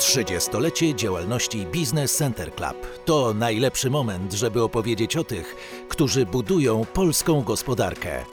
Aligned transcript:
30-lecie 0.00 0.94
działalności 0.94 1.66
Business 1.66 2.16
Center 2.16 2.54
Club 2.54 3.04
to 3.04 3.34
najlepszy 3.34 3.90
moment, 3.90 4.32
żeby 4.32 4.62
opowiedzieć 4.62 5.16
o 5.16 5.24
tych, 5.24 5.56
którzy 5.88 6.26
budują 6.26 6.84
polską 6.84 7.42
gospodarkę. 7.42 8.24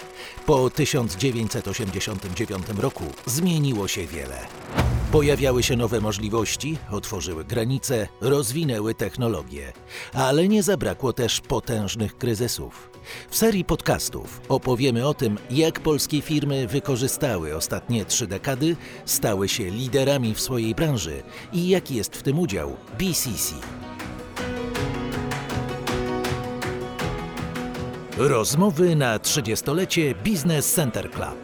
Po 0.46 0.70
1989 0.70 2.66
roku 2.78 3.04
zmieniło 3.26 3.88
się 3.88 4.08
wiele. 4.08 4.38
Pojawiały 5.12 5.64
się 5.64 5.76
nowe 5.76 6.02
możliwości, 6.02 6.78
otworzyły 6.92 7.46
granice, 7.46 8.08
rozwinęły 8.22 8.96
technologie, 8.96 9.74
ale 10.14 10.48
nie 10.48 10.64
zabrakło 10.64 11.14
też 11.14 11.42
potężnych 11.42 12.18
kryzysów. 12.18 12.90
W 13.30 13.38
serii 13.38 13.66
podcastów 13.66 14.42
opowiemy 14.50 15.08
o 15.08 15.14
tym, 15.14 15.38
jak 15.52 15.80
polskie 15.80 16.22
firmy 16.22 16.68
wykorzystały 16.68 17.56
ostatnie 17.56 18.06
trzy 18.06 18.28
dekady, 18.28 18.76
stały 19.06 19.50
się 19.50 19.70
liderami 19.70 20.34
w 20.34 20.42
swojej 20.42 20.76
branży 20.76 21.24
i 21.54 21.68
jaki 21.68 21.96
jest 21.96 22.16
w 22.16 22.24
tym 22.24 22.40
udział 22.40 22.78
BCC. 23.00 23.56
Rozmowy 28.18 28.96
na 28.96 29.18
30-lecie 29.18 30.16
Business 30.16 30.74
Center 30.74 31.12
Club. 31.12 31.38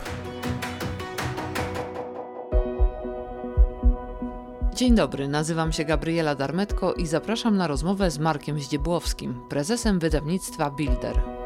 Dzień 4.75 4.95
dobry, 4.95 5.27
nazywam 5.27 5.71
się 5.71 5.85
Gabriela 5.85 6.35
Darmetko 6.35 6.93
i 6.93 7.07
zapraszam 7.07 7.57
na 7.57 7.67
rozmowę 7.67 8.11
z 8.11 8.19
Markiem 8.19 8.59
Zdziebłowskim, 8.59 9.41
prezesem 9.49 9.99
wydawnictwa 9.99 10.71
Builder. 10.71 11.42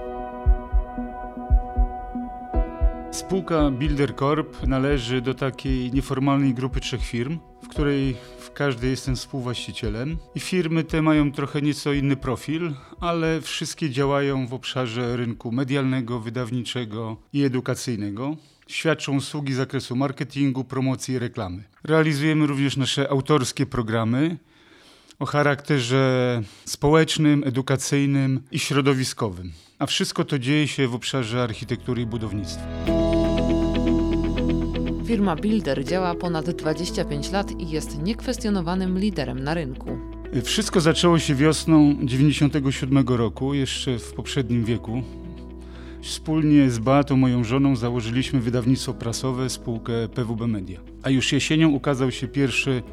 Spółka 3.17 3.71
Builder 3.71 4.15
Corp 4.15 4.67
należy 4.67 5.21
do 5.21 5.33
takiej 5.33 5.91
nieformalnej 5.91 6.53
grupy 6.53 6.79
trzech 6.79 7.01
firm, 7.01 7.39
w 7.63 7.67
której 7.67 8.15
w 8.39 8.51
każdej 8.51 8.89
jestem 8.89 9.15
współwłaścicielem. 9.15 10.17
I 10.35 10.39
firmy 10.39 10.83
te 10.83 11.01
mają 11.01 11.31
trochę 11.31 11.61
nieco 11.61 11.93
inny 11.93 12.15
profil, 12.15 12.73
ale 12.99 13.41
wszystkie 13.41 13.89
działają 13.89 14.47
w 14.47 14.53
obszarze 14.53 15.17
rynku 15.17 15.51
medialnego, 15.51 16.19
wydawniczego 16.19 17.17
i 17.33 17.43
edukacyjnego 17.43 18.35
świadczą 18.67 19.15
usługi 19.15 19.53
z 19.53 19.57
zakresu 19.57 19.95
marketingu, 19.95 20.63
promocji 20.63 21.13
i 21.13 21.19
reklamy. 21.19 21.63
Realizujemy 21.83 22.47
również 22.47 22.77
nasze 22.77 23.09
autorskie 23.09 23.65
programy 23.65 24.37
o 25.19 25.25
charakterze 25.25 26.41
społecznym, 26.65 27.43
edukacyjnym 27.45 28.41
i 28.51 28.59
środowiskowym. 28.59 29.51
A 29.79 29.85
wszystko 29.85 30.25
to 30.25 30.39
dzieje 30.39 30.67
się 30.67 30.87
w 30.87 30.95
obszarze 30.95 31.43
architektury 31.43 32.01
i 32.01 32.05
budownictwa. 32.05 32.96
Firma 35.07 35.35
Builder 35.35 35.85
działa 35.85 36.15
ponad 36.15 36.49
25 36.49 37.31
lat 37.31 37.61
i 37.61 37.69
jest 37.69 38.01
niekwestionowanym 38.01 38.99
liderem 38.99 39.43
na 39.43 39.53
rynku. 39.53 39.97
Wszystko 40.43 40.81
zaczęło 40.81 41.19
się 41.19 41.35
wiosną 41.35 41.95
97 42.03 43.07
roku, 43.07 43.53
jeszcze 43.53 43.99
w 43.99 44.13
poprzednim 44.13 44.65
wieku. 44.65 45.03
Wspólnie 46.01 46.69
z 46.69 46.79
Beatą, 46.79 47.17
moją 47.17 47.43
żoną, 47.43 47.75
założyliśmy 47.75 48.39
wydawnictwo 48.39 48.93
prasowe, 48.93 49.49
spółkę 49.49 49.93
PWB 50.07 50.47
Media. 50.47 50.79
A 51.03 51.09
już 51.09 51.31
jesienią 51.31 51.69
ukazał 51.69 52.11
się 52.11 52.27
pierwszy 52.27 52.83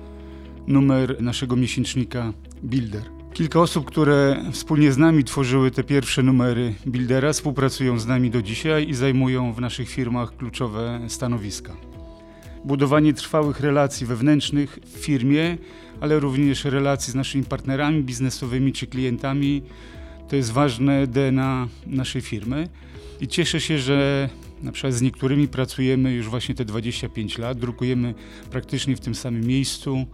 numer 0.66 1.22
naszego 1.22 1.56
miesięcznika 1.56 2.32
Builder. 2.62 3.02
Kilka 3.32 3.60
osób, 3.60 3.84
które 3.84 4.44
wspólnie 4.52 4.92
z 4.92 4.98
nami 4.98 5.24
tworzyły 5.24 5.70
te 5.70 5.84
pierwsze 5.84 6.22
numery 6.22 6.74
Buildera, 6.86 7.32
współpracują 7.32 7.98
z 7.98 8.06
nami 8.06 8.30
do 8.30 8.42
dzisiaj 8.42 8.88
i 8.88 8.94
zajmują 8.94 9.52
w 9.52 9.60
naszych 9.60 9.88
firmach 9.88 10.36
kluczowe 10.36 11.00
stanowiska. 11.08 11.93
Budowanie 12.64 13.14
trwałych 13.14 13.60
relacji 13.60 14.06
wewnętrznych 14.06 14.78
w 14.84 14.98
firmie, 14.98 15.58
ale 16.00 16.20
również 16.20 16.64
relacji 16.64 17.12
z 17.12 17.14
naszymi 17.14 17.44
partnerami 17.44 18.02
biznesowymi 18.02 18.72
czy 18.72 18.86
klientami 18.86 19.62
to 20.28 20.36
jest 20.36 20.52
ważne 20.52 21.06
DNA 21.06 21.68
naszej 21.86 22.22
firmy. 22.22 22.68
I 23.20 23.28
cieszę 23.28 23.60
się, 23.60 23.78
że 23.78 24.28
na 24.62 24.72
przykład 24.72 24.94
z 24.94 25.02
niektórymi 25.02 25.48
pracujemy 25.48 26.12
już 26.12 26.28
właśnie 26.28 26.54
te 26.54 26.64
25 26.64 27.38
lat, 27.38 27.58
drukujemy 27.58 28.14
praktycznie 28.50 28.96
w 28.96 29.00
tym 29.00 29.14
samym 29.14 29.46
miejscu, 29.46 30.06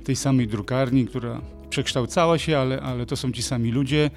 w 0.00 0.04
tej 0.04 0.16
samej 0.16 0.48
drukarni, 0.48 1.06
która 1.06 1.40
przekształcała 1.70 2.38
się, 2.38 2.58
ale, 2.58 2.80
ale 2.80 3.06
to 3.06 3.16
są 3.16 3.32
ci 3.32 3.42
sami 3.42 3.72
ludzie. 3.72 4.10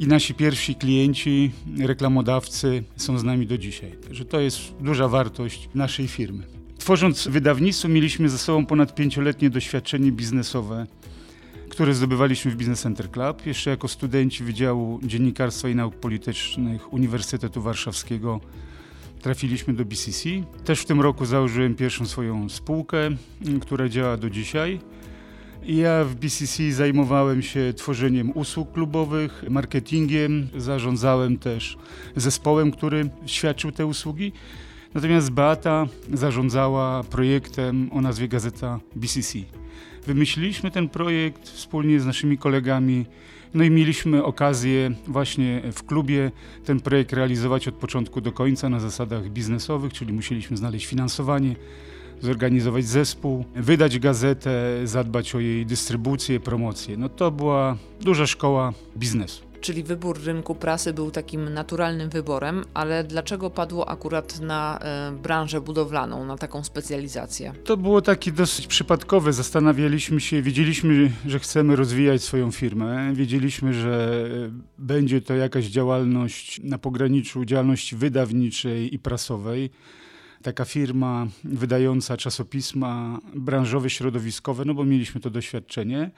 I 0.00 0.06
nasi 0.06 0.34
pierwsi 0.34 0.74
klienci, 0.74 1.50
reklamodawcy 1.78 2.82
są 2.96 3.18
z 3.18 3.24
nami 3.24 3.46
do 3.46 3.58
dzisiaj. 3.58 3.92
Także 4.04 4.24
to 4.24 4.40
jest 4.40 4.58
duża 4.80 5.08
wartość 5.08 5.68
naszej 5.74 6.08
firmy. 6.08 6.63
Tworząc 6.78 7.28
wydawnictwo, 7.28 7.88
mieliśmy 7.88 8.28
ze 8.28 8.38
sobą 8.38 8.66
ponad 8.66 8.94
pięcioletnie 8.94 9.50
doświadczenie 9.50 10.12
biznesowe 10.12 10.86
które 11.74 11.94
zdobywaliśmy 11.94 12.50
w 12.50 12.56
Business 12.56 12.80
Center 12.80 13.10
Club, 13.10 13.46
jeszcze 13.46 13.70
jako 13.70 13.88
studenci 13.88 14.44
Wydziału 14.44 15.00
Dziennikarstwa 15.02 15.68
i 15.68 15.74
Nauk 15.74 15.94
Politycznych 15.94 16.92
Uniwersytetu 16.92 17.62
Warszawskiego 17.62 18.40
trafiliśmy 19.22 19.74
do 19.74 19.84
BCC. 19.84 20.28
Też 20.64 20.80
w 20.80 20.84
tym 20.84 21.00
roku 21.00 21.24
założyłem 21.24 21.74
pierwszą 21.74 22.06
swoją 22.06 22.48
spółkę, 22.48 23.10
która 23.60 23.88
działa 23.88 24.16
do 24.16 24.30
dzisiaj. 24.30 24.80
Ja 25.66 26.04
w 26.04 26.14
BCC 26.14 26.72
zajmowałem 26.72 27.42
się 27.42 27.72
tworzeniem 27.76 28.30
usług 28.34 28.72
klubowych, 28.72 29.44
marketingiem, 29.50 30.48
zarządzałem 30.56 31.38
też 31.38 31.76
zespołem, 32.16 32.70
który 32.70 33.10
świadczył 33.26 33.72
te 33.72 33.86
usługi. 33.86 34.32
Natomiast 34.94 35.30
Beata 35.30 35.86
zarządzała 36.12 37.02
projektem 37.02 37.90
o 37.92 38.00
nazwie 38.00 38.28
Gazeta 38.28 38.80
BCC. 38.96 39.38
Wymyśliliśmy 40.06 40.70
ten 40.70 40.88
projekt 40.88 41.48
wspólnie 41.48 42.00
z 42.00 42.06
naszymi 42.06 42.38
kolegami, 42.38 43.06
no 43.54 43.64
i 43.64 43.70
mieliśmy 43.70 44.24
okazję 44.24 44.90
właśnie 45.06 45.62
w 45.72 45.82
klubie 45.82 46.30
ten 46.64 46.80
projekt 46.80 47.12
realizować 47.12 47.68
od 47.68 47.74
początku 47.74 48.20
do 48.20 48.32
końca 48.32 48.68
na 48.68 48.80
zasadach 48.80 49.28
biznesowych, 49.28 49.92
czyli 49.92 50.12
musieliśmy 50.12 50.56
znaleźć 50.56 50.86
finansowanie, 50.86 51.56
zorganizować 52.20 52.84
zespół, 52.84 53.44
wydać 53.54 53.98
gazetę, 53.98 54.80
zadbać 54.84 55.34
o 55.34 55.40
jej 55.40 55.66
dystrybucję, 55.66 56.40
promocję. 56.40 56.96
No 56.96 57.08
to 57.08 57.30
była 57.30 57.76
duża 58.00 58.26
szkoła 58.26 58.72
biznesu 58.96 59.43
czyli 59.64 59.82
wybór 59.82 60.20
rynku 60.24 60.54
prasy 60.54 60.92
był 60.92 61.10
takim 61.10 61.48
naturalnym 61.48 62.10
wyborem, 62.10 62.64
ale 62.74 63.04
dlaczego 63.04 63.50
padło 63.50 63.88
akurat 63.88 64.40
na 64.40 64.78
e, 64.78 65.12
branżę 65.22 65.60
budowlaną, 65.60 66.24
na 66.24 66.36
taką 66.38 66.64
specjalizację? 66.64 67.52
To 67.64 67.76
było 67.76 68.02
takie 68.02 68.32
dosyć 68.32 68.66
przypadkowe. 68.66 69.32
Zastanawialiśmy 69.32 70.20
się, 70.20 70.42
wiedzieliśmy, 70.42 71.12
że 71.26 71.38
chcemy 71.38 71.76
rozwijać 71.76 72.22
swoją 72.22 72.50
firmę, 72.50 73.12
wiedzieliśmy, 73.14 73.74
że 73.74 74.22
będzie 74.78 75.20
to 75.20 75.34
jakaś 75.34 75.64
działalność 75.64 76.60
na 76.64 76.78
pograniczu 76.78 77.44
działalności 77.44 77.96
wydawniczej 77.96 78.94
i 78.94 78.98
prasowej 78.98 79.70
taka 80.42 80.64
firma 80.64 81.26
wydająca 81.44 82.16
czasopisma 82.16 83.18
branżowe, 83.34 83.90
środowiskowe, 83.90 84.64
no 84.64 84.74
bo 84.74 84.84
mieliśmy 84.84 85.20
to 85.20 85.30
doświadczenie. 85.30 86.10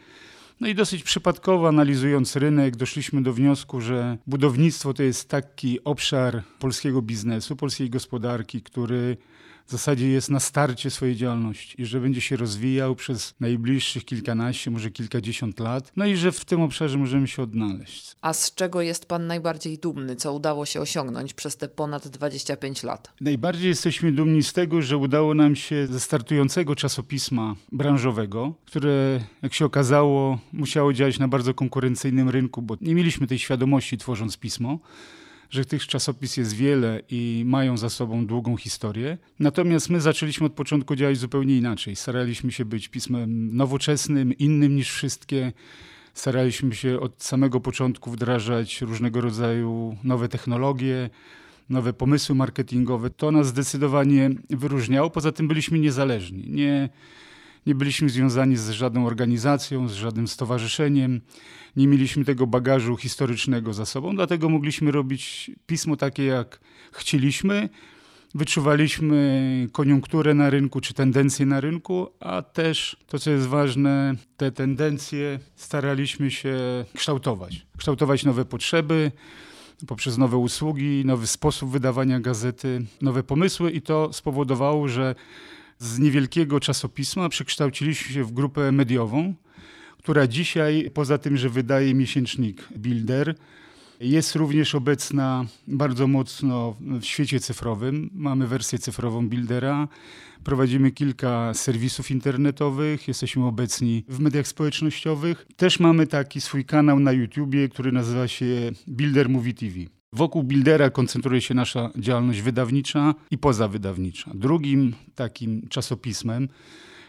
No 0.60 0.68
i 0.68 0.74
dosyć 0.74 1.02
przypadkowo 1.02 1.68
analizując 1.68 2.36
rynek, 2.36 2.76
doszliśmy 2.76 3.22
do 3.22 3.32
wniosku, 3.32 3.80
że 3.80 4.18
budownictwo 4.26 4.94
to 4.94 5.02
jest 5.02 5.28
taki 5.28 5.84
obszar 5.84 6.42
polskiego 6.58 7.02
biznesu, 7.02 7.56
polskiej 7.56 7.90
gospodarki, 7.90 8.62
który 8.62 9.16
w 9.66 9.70
zasadzie 9.70 10.08
jest 10.08 10.30
na 10.30 10.40
starcie 10.40 10.90
swojej 10.90 11.16
działalności 11.16 11.82
i 11.82 11.86
że 11.86 12.00
będzie 12.00 12.20
się 12.20 12.36
rozwijał 12.36 12.94
przez 12.94 13.34
najbliższych 13.40 14.04
kilkanaście, 14.04 14.70
może 14.70 14.90
kilkadziesiąt 14.90 15.60
lat. 15.60 15.92
No 15.96 16.06
i 16.06 16.16
że 16.16 16.32
w 16.32 16.44
tym 16.44 16.60
obszarze 16.60 16.98
możemy 16.98 17.28
się 17.28 17.42
odnaleźć. 17.42 18.16
A 18.20 18.32
z 18.32 18.54
czego 18.54 18.82
jest 18.82 19.06
Pan 19.06 19.26
najbardziej 19.26 19.78
dumny? 19.78 20.16
Co 20.16 20.32
udało 20.32 20.66
się 20.66 20.80
osiągnąć 20.80 21.34
przez 21.34 21.56
te 21.56 21.68
ponad 21.68 22.08
25 22.08 22.82
lat? 22.82 23.12
Najbardziej 23.20 23.68
jesteśmy 23.68 24.12
dumni 24.12 24.42
z 24.42 24.52
tego, 24.52 24.82
że 24.82 24.96
udało 24.96 25.34
nam 25.34 25.56
się 25.56 25.86
ze 25.86 26.00
startującego 26.00 26.76
czasopisma 26.76 27.54
branżowego, 27.72 28.54
które 28.64 29.20
jak 29.42 29.54
się 29.54 29.64
okazało 29.64 30.38
musiało 30.52 30.92
działać 30.92 31.18
na 31.18 31.28
bardzo 31.28 31.54
konkurencyjnym 31.54 32.28
rynku, 32.28 32.62
bo 32.62 32.76
nie 32.80 32.94
mieliśmy 32.94 33.26
tej 33.26 33.38
świadomości 33.38 33.98
tworząc 33.98 34.36
pismo 34.36 34.78
że 35.50 35.64
tych 35.64 35.86
czasopis 35.86 36.36
jest 36.36 36.52
wiele 36.52 37.02
i 37.10 37.42
mają 37.46 37.76
za 37.76 37.90
sobą 37.90 38.26
długą 38.26 38.56
historię. 38.56 39.18
Natomiast 39.40 39.90
my 39.90 40.00
zaczęliśmy 40.00 40.46
od 40.46 40.52
początku 40.52 40.96
działać 40.96 41.18
zupełnie 41.18 41.56
inaczej. 41.56 41.96
Staraliśmy 41.96 42.52
się 42.52 42.64
być 42.64 42.88
pismem 42.88 43.56
nowoczesnym, 43.56 44.32
innym 44.32 44.76
niż 44.76 44.90
wszystkie. 44.90 45.52
Staraliśmy 46.14 46.74
się 46.74 47.00
od 47.00 47.22
samego 47.22 47.60
początku 47.60 48.10
wdrażać 48.10 48.82
różnego 48.82 49.20
rodzaju 49.20 49.96
nowe 50.04 50.28
technologie, 50.28 51.10
nowe 51.68 51.92
pomysły 51.92 52.34
marketingowe. 52.34 53.10
To 53.10 53.30
nas 53.30 53.46
zdecydowanie 53.46 54.30
wyróżniało. 54.50 55.10
Poza 55.10 55.32
tym 55.32 55.48
byliśmy 55.48 55.78
niezależni. 55.78 56.50
Nie, 56.50 56.88
nie 57.66 57.74
byliśmy 57.74 58.08
związani 58.08 58.56
z 58.56 58.70
żadną 58.70 59.06
organizacją, 59.06 59.88
z 59.88 59.92
żadnym 59.92 60.28
stowarzyszeniem, 60.28 61.20
nie 61.76 61.88
mieliśmy 61.88 62.24
tego 62.24 62.46
bagażu 62.46 62.96
historycznego 62.96 63.74
za 63.74 63.86
sobą, 63.86 64.16
dlatego 64.16 64.48
mogliśmy 64.48 64.90
robić 64.90 65.50
pismo 65.66 65.96
takie, 65.96 66.24
jak 66.24 66.60
chcieliśmy 66.92 67.68
wyczuwaliśmy 68.36 69.68
koniunkturę 69.72 70.34
na 70.34 70.50
rynku 70.50 70.80
czy 70.80 70.94
tendencje 70.94 71.46
na 71.46 71.60
rynku, 71.60 72.08
a 72.20 72.42
też 72.42 72.96
to, 73.06 73.18
co 73.18 73.30
jest 73.30 73.46
ważne, 73.46 74.14
te 74.36 74.52
tendencje 74.52 75.38
staraliśmy 75.54 76.30
się 76.30 76.56
kształtować. 76.94 77.66
Kształtować 77.76 78.24
nowe 78.24 78.44
potrzeby 78.44 79.12
poprzez 79.86 80.18
nowe 80.18 80.36
usługi, 80.36 81.02
nowy 81.04 81.26
sposób 81.26 81.70
wydawania 81.70 82.20
gazety, 82.20 82.84
nowe 83.02 83.22
pomysły 83.22 83.70
i 83.70 83.82
to 83.82 84.12
spowodowało, 84.12 84.88
że 84.88 85.14
z 85.78 85.98
niewielkiego 85.98 86.60
czasopisma 86.60 87.28
przekształciliśmy 87.28 88.14
się 88.14 88.24
w 88.24 88.32
grupę 88.32 88.72
mediową, 88.72 89.34
która 89.98 90.26
dzisiaj, 90.26 90.90
poza 90.94 91.18
tym, 91.18 91.36
że 91.36 91.48
wydaje 91.48 91.94
miesięcznik 91.94 92.68
Builder, 92.76 93.34
jest 94.00 94.34
również 94.34 94.74
obecna 94.74 95.44
bardzo 95.68 96.06
mocno 96.06 96.76
w 96.80 97.04
świecie 97.04 97.40
cyfrowym. 97.40 98.10
Mamy 98.14 98.46
wersję 98.46 98.78
cyfrową 98.78 99.28
Buildera, 99.28 99.88
prowadzimy 100.44 100.90
kilka 100.90 101.54
serwisów 101.54 102.10
internetowych, 102.10 103.08
jesteśmy 103.08 103.46
obecni 103.46 104.04
w 104.08 104.20
mediach 104.20 104.46
społecznościowych. 104.48 105.46
Też 105.56 105.80
mamy 105.80 106.06
taki 106.06 106.40
swój 106.40 106.64
kanał 106.64 107.00
na 107.00 107.12
YouTubie, 107.12 107.68
który 107.68 107.92
nazywa 107.92 108.28
się 108.28 108.72
Builder 108.88 109.28
Movie 109.28 109.54
TV. 109.54 109.95
Wokół 110.12 110.42
Buildera 110.42 110.90
koncentruje 110.90 111.40
się 111.40 111.54
nasza 111.54 111.90
działalność 111.96 112.42
wydawnicza 112.42 113.14
i 113.30 113.38
pozawydawnicza. 113.38 114.30
Drugim 114.34 114.94
takim 115.14 115.68
czasopismem, 115.68 116.48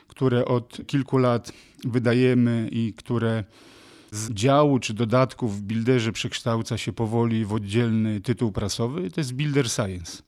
które 0.08 0.46
od 0.46 0.88
kilku 0.88 1.18
lat 1.18 1.52
wydajemy 1.86 2.70
i 2.72 2.94
które 2.94 3.44
z 4.12 4.32
działu 4.32 4.80
czy 4.80 4.94
dodatków 4.94 5.58
w 5.58 5.62
Builderze 5.62 6.12
przekształca 6.12 6.78
się 6.78 6.94
powoli 6.94 7.46
w 7.46 7.54
oddzielny 7.54 8.22
tytuł 8.22 8.52
prasowy, 8.52 9.12
to 9.12 9.22
jest 9.22 9.34
Builder 9.34 9.70
Science. 9.70 10.24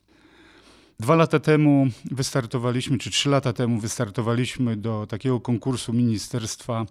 Dwa 1.00 1.16
lata 1.16 1.40
temu 1.40 1.88
wystartowaliśmy, 2.12 2.98
czy 2.98 3.10
trzy 3.10 3.30
lata 3.30 3.54
temu 3.54 3.80
wystartowaliśmy 3.80 4.78
do 4.78 5.08
takiego 5.08 5.40
konkursu 5.40 5.94
Ministerstwa 5.94 6.86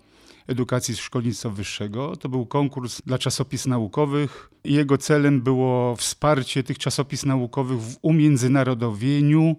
Edukacji 0.48 0.94
i 0.94 0.96
Szkolnictwa 0.96 1.50
Wyższego. 1.50 2.16
To 2.16 2.28
był 2.28 2.46
konkurs 2.46 3.02
dla 3.06 3.18
czasopis 3.18 3.66
naukowych. 3.66 4.50
Jego 4.64 4.98
celem 4.98 5.40
było 5.40 5.96
wsparcie 5.96 6.62
tych 6.62 6.78
czasopis 6.78 7.24
naukowych 7.24 7.80
w 7.80 7.96
umiędzynarodowieniu 8.02 9.56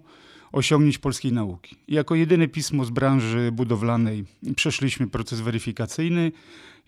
osiągnięć 0.52 0.98
polskiej 0.98 1.32
nauki. 1.32 1.76
Jako 1.88 2.14
jedyne 2.14 2.48
pismo 2.48 2.84
z 2.84 2.90
branży 2.90 3.52
budowlanej 3.52 4.24
przeszliśmy 4.56 5.06
proces 5.06 5.40
weryfikacyjny. 5.40 6.32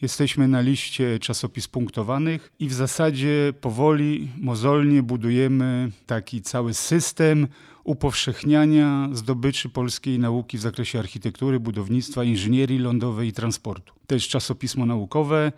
Jesteśmy 0.02 0.48
na 0.48 0.60
liście 0.60 1.18
czasopis 1.18 1.68
punktowanych 1.68 2.52
i 2.58 2.68
w 2.68 2.72
zasadzie 2.72 3.52
powoli, 3.60 4.28
mozolnie 4.40 5.02
budujemy 5.02 5.90
taki 6.06 6.42
cały 6.42 6.74
system 6.74 7.46
upowszechniania 7.84 9.08
zdobyczy 9.12 9.68
polskiej 9.68 10.18
nauki 10.18 10.58
w 10.58 10.60
zakresie 10.60 10.98
architektury, 10.98 11.60
budownictwa, 11.60 12.24
inżynierii 12.24 12.78
lądowej 12.78 13.28
i 13.28 13.32
transportu. 13.32 13.92
To 14.06 14.14
jest 14.14 14.26
czasopismo 14.26 14.86
naukowe, 14.86 15.52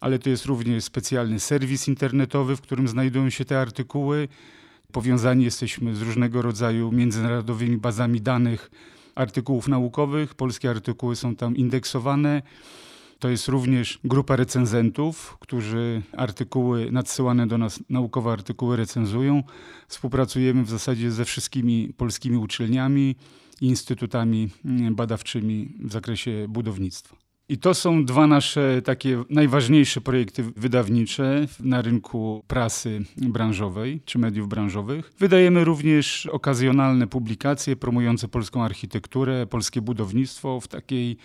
ale 0.00 0.18
to 0.18 0.30
jest 0.30 0.44
również 0.44 0.84
specjalny 0.84 1.40
serwis 1.40 1.88
internetowy, 1.88 2.56
w 2.56 2.60
którym 2.60 2.88
znajdują 2.88 3.30
się 3.30 3.44
te 3.44 3.60
artykuły. 3.60 4.28
Powiązani 4.92 5.44
jesteśmy 5.44 5.94
z 5.94 6.02
różnego 6.02 6.42
rodzaju 6.42 6.92
międzynarodowymi 6.92 7.76
bazami 7.76 8.20
danych 8.20 8.70
artykułów 9.14 9.68
naukowych. 9.68 10.34
Polskie 10.34 10.70
artykuły 10.70 11.16
są 11.16 11.36
tam 11.36 11.56
indeksowane. 11.56 12.42
To 13.20 13.28
jest 13.28 13.48
również 13.48 13.98
grupa 14.04 14.36
recenzentów, 14.36 15.36
którzy 15.40 16.02
artykuły 16.16 16.92
nadsyłane 16.92 17.46
do 17.46 17.58
nas, 17.58 17.80
naukowe 17.90 18.32
artykuły 18.32 18.76
recenzują. 18.76 19.42
Współpracujemy 19.88 20.64
w 20.64 20.70
zasadzie 20.70 21.10
ze 21.10 21.24
wszystkimi 21.24 21.92
polskimi 21.96 22.36
uczelniami 22.36 23.16
i 23.60 23.66
instytutami 23.66 24.48
mm, 24.64 24.94
badawczymi 24.94 25.68
w 25.80 25.92
zakresie 25.92 26.46
budownictwa. 26.48 27.16
I 27.48 27.58
to 27.58 27.74
są 27.74 28.04
dwa 28.04 28.26
nasze 28.26 28.82
takie 28.82 29.24
najważniejsze 29.30 30.00
projekty 30.00 30.42
wydawnicze 30.42 31.46
na 31.60 31.82
rynku 31.82 32.44
prasy 32.46 33.04
branżowej 33.16 34.00
czy 34.04 34.18
mediów 34.18 34.48
branżowych. 34.48 35.12
Wydajemy 35.18 35.64
również 35.64 36.26
okazjonalne 36.26 37.06
publikacje 37.06 37.76
promujące 37.76 38.28
polską 38.28 38.64
architekturę, 38.64 39.46
polskie 39.46 39.80
budownictwo 39.80 40.60
w 40.60 40.68
takiej 40.68 41.16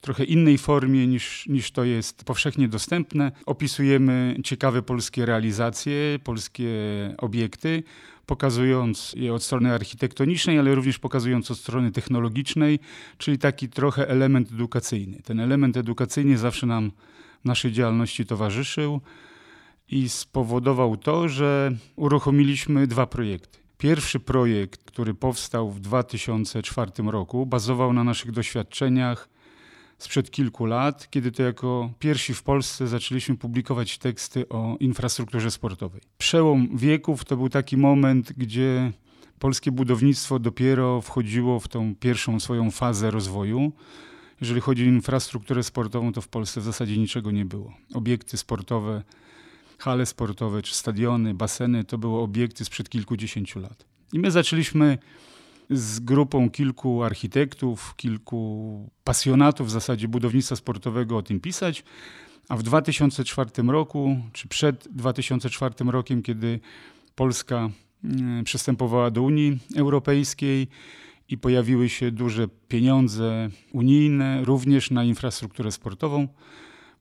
trochę 0.00 0.24
innej 0.24 0.58
formie 0.58 1.06
niż, 1.06 1.46
niż 1.46 1.70
to 1.70 1.84
jest 1.84 2.24
powszechnie 2.24 2.68
dostępne. 2.68 3.32
Opisujemy 3.46 4.36
ciekawe 4.44 4.82
polskie 4.82 5.26
realizacje, 5.26 6.18
polskie 6.24 6.70
obiekty, 7.18 7.82
pokazując 8.26 9.14
je 9.16 9.34
od 9.34 9.42
strony 9.42 9.74
architektonicznej, 9.74 10.58
ale 10.58 10.74
również 10.74 10.98
pokazując 10.98 11.50
od 11.50 11.58
strony 11.58 11.92
technologicznej, 11.92 12.78
czyli 13.18 13.38
taki 13.38 13.68
trochę 13.68 14.08
element 14.08 14.52
edukacyjny. 14.52 15.22
Ten 15.24 15.40
element 15.40 15.76
edukacyjny 15.76 16.38
zawsze 16.38 16.66
nam 16.66 16.90
w 17.42 17.44
naszej 17.44 17.72
działalności 17.72 18.26
towarzyszył 18.26 19.00
i 19.88 20.08
spowodował 20.08 20.96
to, 20.96 21.28
że 21.28 21.72
uruchomiliśmy 21.96 22.86
dwa 22.86 23.06
projekty. 23.06 23.58
Pierwszy 23.78 24.20
projekt, 24.20 24.84
który 24.84 25.14
powstał 25.14 25.70
w 25.70 25.80
2004 25.80 26.92
roku, 27.06 27.46
bazował 27.46 27.92
na 27.92 28.04
naszych 28.04 28.32
doświadczeniach 28.32 29.28
sprzed 29.98 30.30
kilku 30.30 30.66
lat, 30.66 31.10
kiedy 31.10 31.32
to 31.32 31.42
jako 31.42 31.90
pierwsi 31.98 32.34
w 32.34 32.42
Polsce 32.42 32.88
zaczęliśmy 32.88 33.36
publikować 33.36 33.98
teksty 33.98 34.48
o 34.48 34.76
infrastrukturze 34.80 35.50
sportowej. 35.50 36.00
Przełom 36.18 36.76
wieków 36.76 37.24
to 37.24 37.36
był 37.36 37.48
taki 37.48 37.76
moment, 37.76 38.32
gdzie 38.32 38.92
polskie 39.38 39.72
budownictwo 39.72 40.38
dopiero 40.38 41.00
wchodziło 41.00 41.60
w 41.60 41.68
tą 41.68 41.94
pierwszą 41.94 42.40
swoją 42.40 42.70
fazę 42.70 43.10
rozwoju. 43.10 43.72
Jeżeli 44.40 44.60
chodzi 44.60 44.82
o 44.82 44.86
infrastrukturę 44.86 45.62
sportową, 45.62 46.12
to 46.12 46.20
w 46.20 46.28
Polsce 46.28 46.60
w 46.60 46.64
zasadzie 46.64 46.98
niczego 46.98 47.30
nie 47.30 47.44
było. 47.44 47.72
Obiekty 47.94 48.36
sportowe, 48.36 49.02
hale 49.78 50.06
sportowe 50.06 50.62
czy 50.62 50.74
stadiony, 50.74 51.34
baseny 51.34 51.84
to 51.84 51.98
były 51.98 52.20
obiekty 52.20 52.64
sprzed 52.64 52.88
kilkudziesięciu 52.88 53.60
lat. 53.60 53.84
I 54.12 54.18
my 54.18 54.30
zaczęliśmy 54.30 54.98
z 55.70 56.00
grupą 56.00 56.50
kilku 56.50 57.02
architektów, 57.02 57.94
kilku 57.96 58.90
pasjonatów 59.04 59.66
w 59.66 59.70
zasadzie 59.70 60.08
budownictwa 60.08 60.56
sportowego 60.56 61.16
o 61.16 61.22
tym 61.22 61.40
pisać. 61.40 61.84
A 62.48 62.56
w 62.56 62.62
2004 62.62 63.50
roku, 63.68 64.16
czy 64.32 64.48
przed 64.48 64.88
2004 64.88 65.74
rokiem, 65.90 66.22
kiedy 66.22 66.60
Polska 67.14 67.70
mm, 68.04 68.44
przystępowała 68.44 69.10
do 69.10 69.22
Unii 69.22 69.58
Europejskiej 69.76 70.68
i 71.28 71.38
pojawiły 71.38 71.88
się 71.88 72.10
duże 72.10 72.48
pieniądze 72.68 73.48
unijne 73.72 74.44
również 74.44 74.90
na 74.90 75.04
infrastrukturę 75.04 75.72
sportową, 75.72 76.28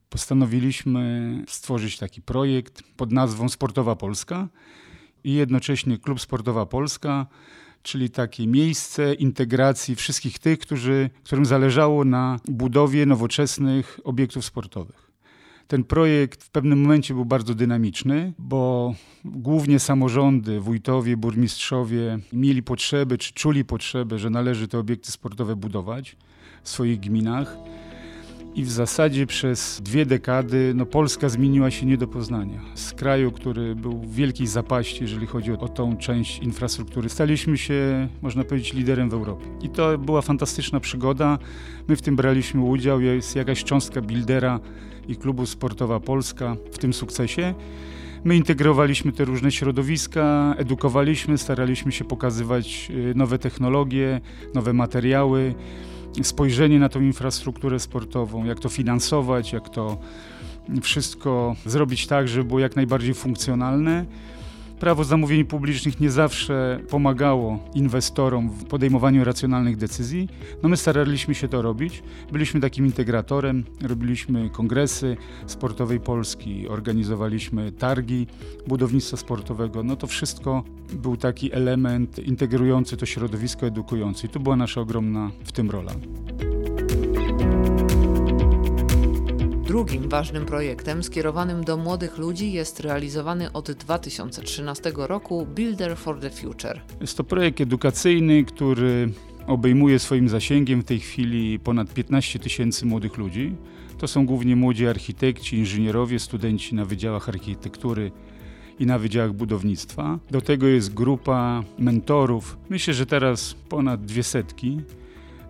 postanowiliśmy 0.09 1.43
stworzyć 1.47 1.97
taki 1.97 2.21
projekt 2.21 2.83
pod 2.97 3.11
nazwą 3.11 3.49
Sportowa 3.49 3.95
Polska 3.95 4.47
i 5.23 5.33
jednocześnie 5.33 5.97
Klub 5.97 6.21
Sportowa 6.21 6.65
Polska 6.65 7.25
czyli 7.83 8.09
takie 8.09 8.47
miejsce 8.47 9.13
integracji 9.13 9.95
wszystkich 9.95 10.39
tych, 10.39 10.59
którzy, 10.59 11.09
którym 11.23 11.45
zależało 11.45 12.05
na 12.05 12.39
budowie 12.47 13.05
nowoczesnych 13.05 13.99
obiektów 14.03 14.45
sportowych. 14.45 15.11
Ten 15.67 15.83
projekt 15.83 16.43
w 16.43 16.49
pewnym 16.49 16.81
momencie 16.81 17.13
był 17.13 17.25
bardzo 17.25 17.55
dynamiczny, 17.55 18.33
bo 18.37 18.93
głównie 19.25 19.79
samorządy, 19.79 20.59
wójtowie, 20.59 21.17
burmistrzowie 21.17 22.19
mieli 22.33 22.63
potrzeby, 22.63 23.17
czy 23.17 23.33
czuli 23.33 23.65
potrzebę, 23.65 24.19
że 24.19 24.29
należy 24.29 24.67
te 24.67 24.79
obiekty 24.79 25.11
sportowe 25.11 25.55
budować 25.55 26.15
w 26.63 26.69
swoich 26.69 26.99
gminach 26.99 27.57
i 28.57 28.63
w 28.63 28.71
zasadzie 28.71 29.27
przez 29.27 29.81
dwie 29.83 30.05
dekady 30.05 30.73
no, 30.75 30.85
Polska 30.85 31.29
zmieniła 31.29 31.71
się 31.71 31.85
nie 31.85 31.97
do 31.97 32.07
poznania. 32.07 32.61
Z 32.75 32.93
kraju, 32.93 33.31
który 33.31 33.75
był 33.75 33.99
w 33.99 34.13
wielkiej 34.13 34.47
zapaści, 34.47 35.01
jeżeli 35.01 35.27
chodzi 35.27 35.51
o, 35.51 35.59
o 35.59 35.67
tą 35.67 35.97
część 35.97 36.39
infrastruktury, 36.39 37.09
staliśmy 37.09 37.57
się, 37.57 38.07
można 38.21 38.43
powiedzieć, 38.43 38.73
liderem 38.73 39.09
w 39.09 39.13
Europie. 39.13 39.45
I 39.61 39.69
to 39.69 39.97
była 39.97 40.21
fantastyczna 40.21 40.79
przygoda. 40.79 41.37
My 41.87 41.95
w 41.95 42.01
tym 42.01 42.15
braliśmy 42.15 42.61
udział, 42.61 43.01
jest 43.01 43.35
jakaś 43.35 43.63
cząstka 43.63 44.01
Buildera 44.01 44.59
i 45.07 45.15
klubu 45.15 45.45
Sportowa 45.45 45.99
Polska 45.99 46.55
w 46.71 46.77
tym 46.77 46.93
sukcesie. 46.93 47.53
My 48.23 48.35
integrowaliśmy 48.35 49.11
te 49.11 49.25
różne 49.25 49.51
środowiska, 49.51 50.55
edukowaliśmy, 50.57 51.37
staraliśmy 51.37 51.91
się 51.91 52.05
pokazywać 52.05 52.91
y, 53.11 53.15
nowe 53.15 53.39
technologie, 53.39 54.21
nowe 54.53 54.73
materiały 54.73 55.55
spojrzenie 56.23 56.79
na 56.79 56.89
tą 56.89 57.01
infrastrukturę 57.01 57.79
sportową, 57.79 58.45
jak 58.45 58.59
to 58.59 58.69
finansować, 58.69 59.53
jak 59.53 59.69
to 59.69 59.97
wszystko 60.81 61.55
zrobić 61.65 62.07
tak, 62.07 62.27
żeby 62.27 62.43
było 62.43 62.59
jak 62.59 62.75
najbardziej 62.75 63.13
funkcjonalne. 63.13 64.05
Prawo 64.79 65.03
zamówień 65.03 65.45
publicznych 65.45 65.99
nie 65.99 66.11
zawsze 66.11 66.79
pomagało 66.89 67.59
inwestorom 67.75 68.49
w 68.49 68.65
podejmowaniu 68.65 69.23
racjonalnych 69.23 69.77
decyzji. 69.77 70.29
No 70.63 70.69
my 70.69 70.77
staraliśmy 70.77 71.35
się 71.35 71.47
to 71.47 71.61
robić. 71.61 72.03
Byliśmy 72.31 72.59
takim 72.59 72.85
integratorem, 72.85 73.63
robiliśmy 73.81 74.49
kongresy 74.49 75.17
sportowej 75.47 75.99
Polski, 75.99 76.67
organizowaliśmy 76.67 77.71
targi 77.71 78.27
budownictwa 78.67 79.17
sportowego. 79.17 79.83
No 79.83 79.95
to 79.95 80.07
wszystko 80.07 80.63
był 80.93 81.17
taki 81.17 81.53
element 81.53 82.19
integrujący 82.19 82.97
to 82.97 83.05
środowisko 83.05 83.65
edukujące 83.65 84.27
i 84.27 84.29
tu 84.29 84.39
była 84.39 84.55
nasza 84.55 84.81
ogromna 84.81 85.31
w 85.43 85.51
tym 85.51 85.71
rola. 85.71 85.91
Drugim 89.67 90.09
ważnym 90.09 90.45
projektem 90.45 91.03
skierowanym 91.03 91.63
do 91.63 91.77
młodych 91.77 92.17
ludzi 92.17 92.51
jest 92.51 92.79
realizowany 92.79 93.51
od 93.51 93.71
2013 93.71 94.91
roku 94.95 95.45
Builder 95.45 95.97
for 95.97 96.19
the 96.19 96.29
Future. 96.29 96.81
Jest 97.01 97.17
to 97.17 97.23
projekt 97.23 97.61
edukacyjny, 97.61 98.43
który 98.43 99.09
obejmuje 99.47 99.99
swoim 99.99 100.29
zasięgiem 100.29 100.81
w 100.81 100.85
tej 100.85 100.99
chwili 100.99 101.59
ponad 101.59 101.93
15 101.93 102.39
tysięcy 102.39 102.85
młodych 102.85 103.17
ludzi. 103.17 103.55
To 103.97 104.07
są 104.07 104.25
głównie 104.25 104.55
młodzi 104.55 104.87
architekci, 104.87 105.57
inżynierowie, 105.57 106.19
studenci 106.19 106.75
na 106.75 106.85
wydziałach 106.85 107.29
architektury 107.29 108.11
i 108.79 108.85
na 108.85 108.99
wydziałach 108.99 109.33
budownictwa. 109.33 110.19
Do 110.31 110.41
tego 110.41 110.67
jest 110.67 110.93
grupa 110.93 111.63
mentorów. 111.79 112.57
Myślę, 112.69 112.93
że 112.93 113.05
teraz 113.05 113.55
ponad 113.69 114.05
dwie 114.05 114.23
setki 114.23 114.81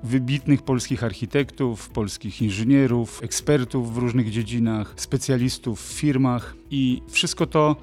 wybitnych 0.08 0.62
polskich 0.62 1.04
architektów, 1.04 1.90
polskich 1.90 2.42
inżynierów, 2.42 3.24
ekspertów 3.24 3.94
w 3.94 3.98
różnych 3.98 4.32
dziedzinach, 4.32 4.94
specjalistów 4.96 5.82
w 5.82 5.94
firmach 5.94 6.56
i 6.72 7.02
wszystko 7.08 7.48
to 7.48 7.76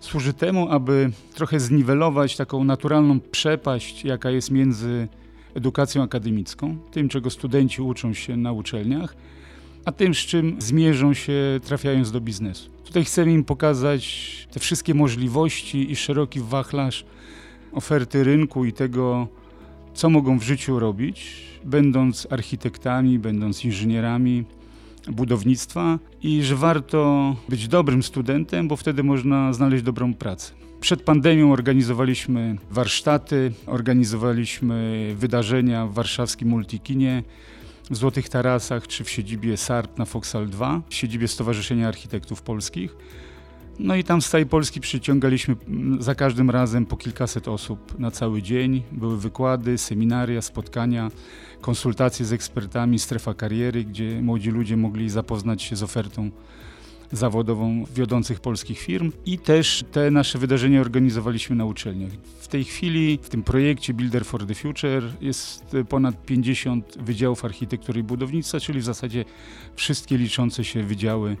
służy 0.00 0.32
temu, 0.32 0.68
aby 0.70 1.10
trochę 1.34 1.60
zniwelować 1.60 2.36
taką 2.36 2.64
naturalną 2.64 3.20
przepaść, 3.20 4.04
jaka 4.04 4.30
jest 4.30 4.50
między 4.50 5.08
edukacją 5.54 6.02
akademicką, 6.02 6.78
tym 6.90 7.08
czego 7.08 7.30
studenci 7.30 7.82
uczą 7.82 8.14
się 8.14 8.36
na 8.36 8.52
uczelniach, 8.52 9.16
a 9.84 9.92
tym, 9.92 10.14
z 10.14 10.18
czym 10.18 10.56
zmierzą 10.58 11.14
się 11.14 11.60
trafiając 11.64 12.12
do 12.12 12.20
biznesu. 12.20 12.70
Tutaj 12.84 13.04
chcemy 13.04 13.32
im 13.32 13.44
pokazać 13.44 14.48
te 14.50 14.60
wszystkie 14.60 14.94
możliwości 14.94 15.90
i 15.92 15.96
szeroki 15.96 16.40
wachlarz 16.40 17.04
oferty 17.72 18.24
rynku 18.24 18.64
i 18.64 18.72
tego, 18.72 19.28
co 19.94 20.10
mogą 20.10 20.38
w 20.38 20.42
życiu 20.42 20.78
robić, 20.78 21.47
będąc 21.64 22.26
architektami, 22.30 23.18
będąc 23.18 23.64
inżynierami 23.64 24.44
budownictwa 25.06 25.98
i 26.22 26.42
że 26.42 26.56
warto 26.56 27.36
być 27.48 27.68
dobrym 27.68 28.02
studentem, 28.02 28.68
bo 28.68 28.76
wtedy 28.76 29.02
można 29.02 29.52
znaleźć 29.52 29.84
dobrą 29.84 30.14
pracę. 30.14 30.52
Przed 30.80 31.02
pandemią 31.02 31.52
organizowaliśmy 31.52 32.56
warsztaty, 32.70 33.52
organizowaliśmy 33.66 35.08
wydarzenia 35.16 35.86
w 35.86 35.94
warszawskim 35.94 36.48
Multikinie, 36.48 37.22
w 37.90 37.96
Złotych 37.96 38.28
Tarasach 38.28 38.86
czy 38.86 39.04
w 39.04 39.10
siedzibie 39.10 39.56
SART 39.56 39.98
na 39.98 40.04
Foksal 40.04 40.48
2, 40.48 40.82
w 40.88 40.94
siedzibie 40.94 41.28
Stowarzyszenia 41.28 41.88
Architektów 41.88 42.42
Polskich. 42.42 42.96
No 43.78 43.96
i 43.96 44.04
tam 44.04 44.22
z 44.22 44.28
całej 44.28 44.46
Polski 44.46 44.80
przyciągaliśmy 44.80 45.56
za 45.98 46.14
każdym 46.14 46.50
razem 46.50 46.86
po 46.86 46.96
kilkaset 46.96 47.48
osób 47.48 47.98
na 47.98 48.10
cały 48.10 48.42
dzień. 48.42 48.82
Były 48.92 49.18
wykłady, 49.18 49.78
seminaria, 49.78 50.42
spotkania, 50.42 51.10
konsultacje 51.60 52.26
z 52.26 52.32
ekspertami, 52.32 52.98
strefa 52.98 53.34
kariery, 53.34 53.84
gdzie 53.84 54.22
młodzi 54.22 54.50
ludzie 54.50 54.76
mogli 54.76 55.10
zapoznać 55.10 55.62
się 55.62 55.76
z 55.76 55.82
ofertą 55.82 56.30
zawodową 57.12 57.84
wiodących 57.94 58.40
polskich 58.40 58.78
firm 58.78 59.12
i 59.26 59.38
też 59.38 59.84
te 59.92 60.10
nasze 60.10 60.38
wydarzenia 60.38 60.80
organizowaliśmy 60.80 61.56
na 61.56 61.64
uczelniach. 61.64 62.10
W 62.40 62.48
tej 62.48 62.64
chwili 62.64 63.18
w 63.22 63.28
tym 63.28 63.42
projekcie 63.42 63.94
Builder 63.94 64.24
for 64.24 64.46
the 64.46 64.54
Future 64.54 65.02
jest 65.20 65.76
ponad 65.88 66.26
50 66.26 66.98
wydziałów 67.00 67.44
architektury 67.44 68.00
i 68.00 68.02
budownictwa, 68.02 68.60
czyli 68.60 68.80
w 68.80 68.84
zasadzie 68.84 69.24
wszystkie 69.76 70.18
liczące 70.18 70.64
się 70.64 70.82
wydziały 70.82 71.36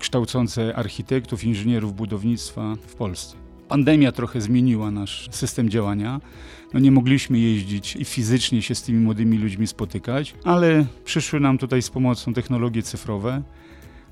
kształcące 0.00 0.76
architektów, 0.76 1.44
inżynierów 1.44 1.96
budownictwa 1.96 2.76
w 2.86 2.94
Polsce. 2.94 3.36
Pandemia 3.68 4.12
trochę 4.12 4.40
zmieniła 4.40 4.90
nasz 4.90 5.28
system 5.30 5.70
działania. 5.70 6.20
No 6.74 6.80
nie 6.80 6.90
mogliśmy 6.90 7.38
jeździć 7.38 7.96
i 7.96 8.04
fizycznie 8.04 8.62
się 8.62 8.74
z 8.74 8.82
tymi 8.82 8.98
młodymi 8.98 9.38
ludźmi 9.38 9.66
spotykać, 9.66 10.34
ale 10.44 10.86
przyszły 11.04 11.40
nam 11.40 11.58
tutaj 11.58 11.82
z 11.82 11.90
pomocą 11.90 12.34
technologie 12.34 12.82
cyfrowe, 12.82 13.42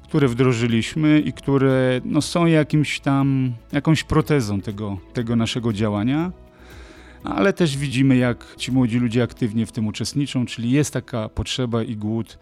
które 0.03 0.29
wdrożyliśmy 0.29 1.21
i 1.21 1.33
które 1.33 2.01
no, 2.05 2.23
są 2.23 2.47
jakimś 2.47 3.01
tam, 3.01 3.53
jakąś 3.73 4.05
protezą 4.05 4.61
tego, 4.61 4.99
tego 5.13 5.37
naszego 5.37 5.73
działania 5.73 6.33
ale 7.25 7.53
też 7.53 7.77
widzimy, 7.77 8.17
jak 8.17 8.55
ci 8.57 8.73
młodzi 8.73 8.99
ludzie 8.99 9.23
aktywnie 9.23 9.67
w 9.67 9.73
tym 9.73 9.87
uczestniczą, 9.87 10.47
czyli 10.47 10.71
jest 10.71 10.93
taka 10.93 11.29
potrzeba 11.29 11.83
i 11.83 11.97
głód 11.97 12.39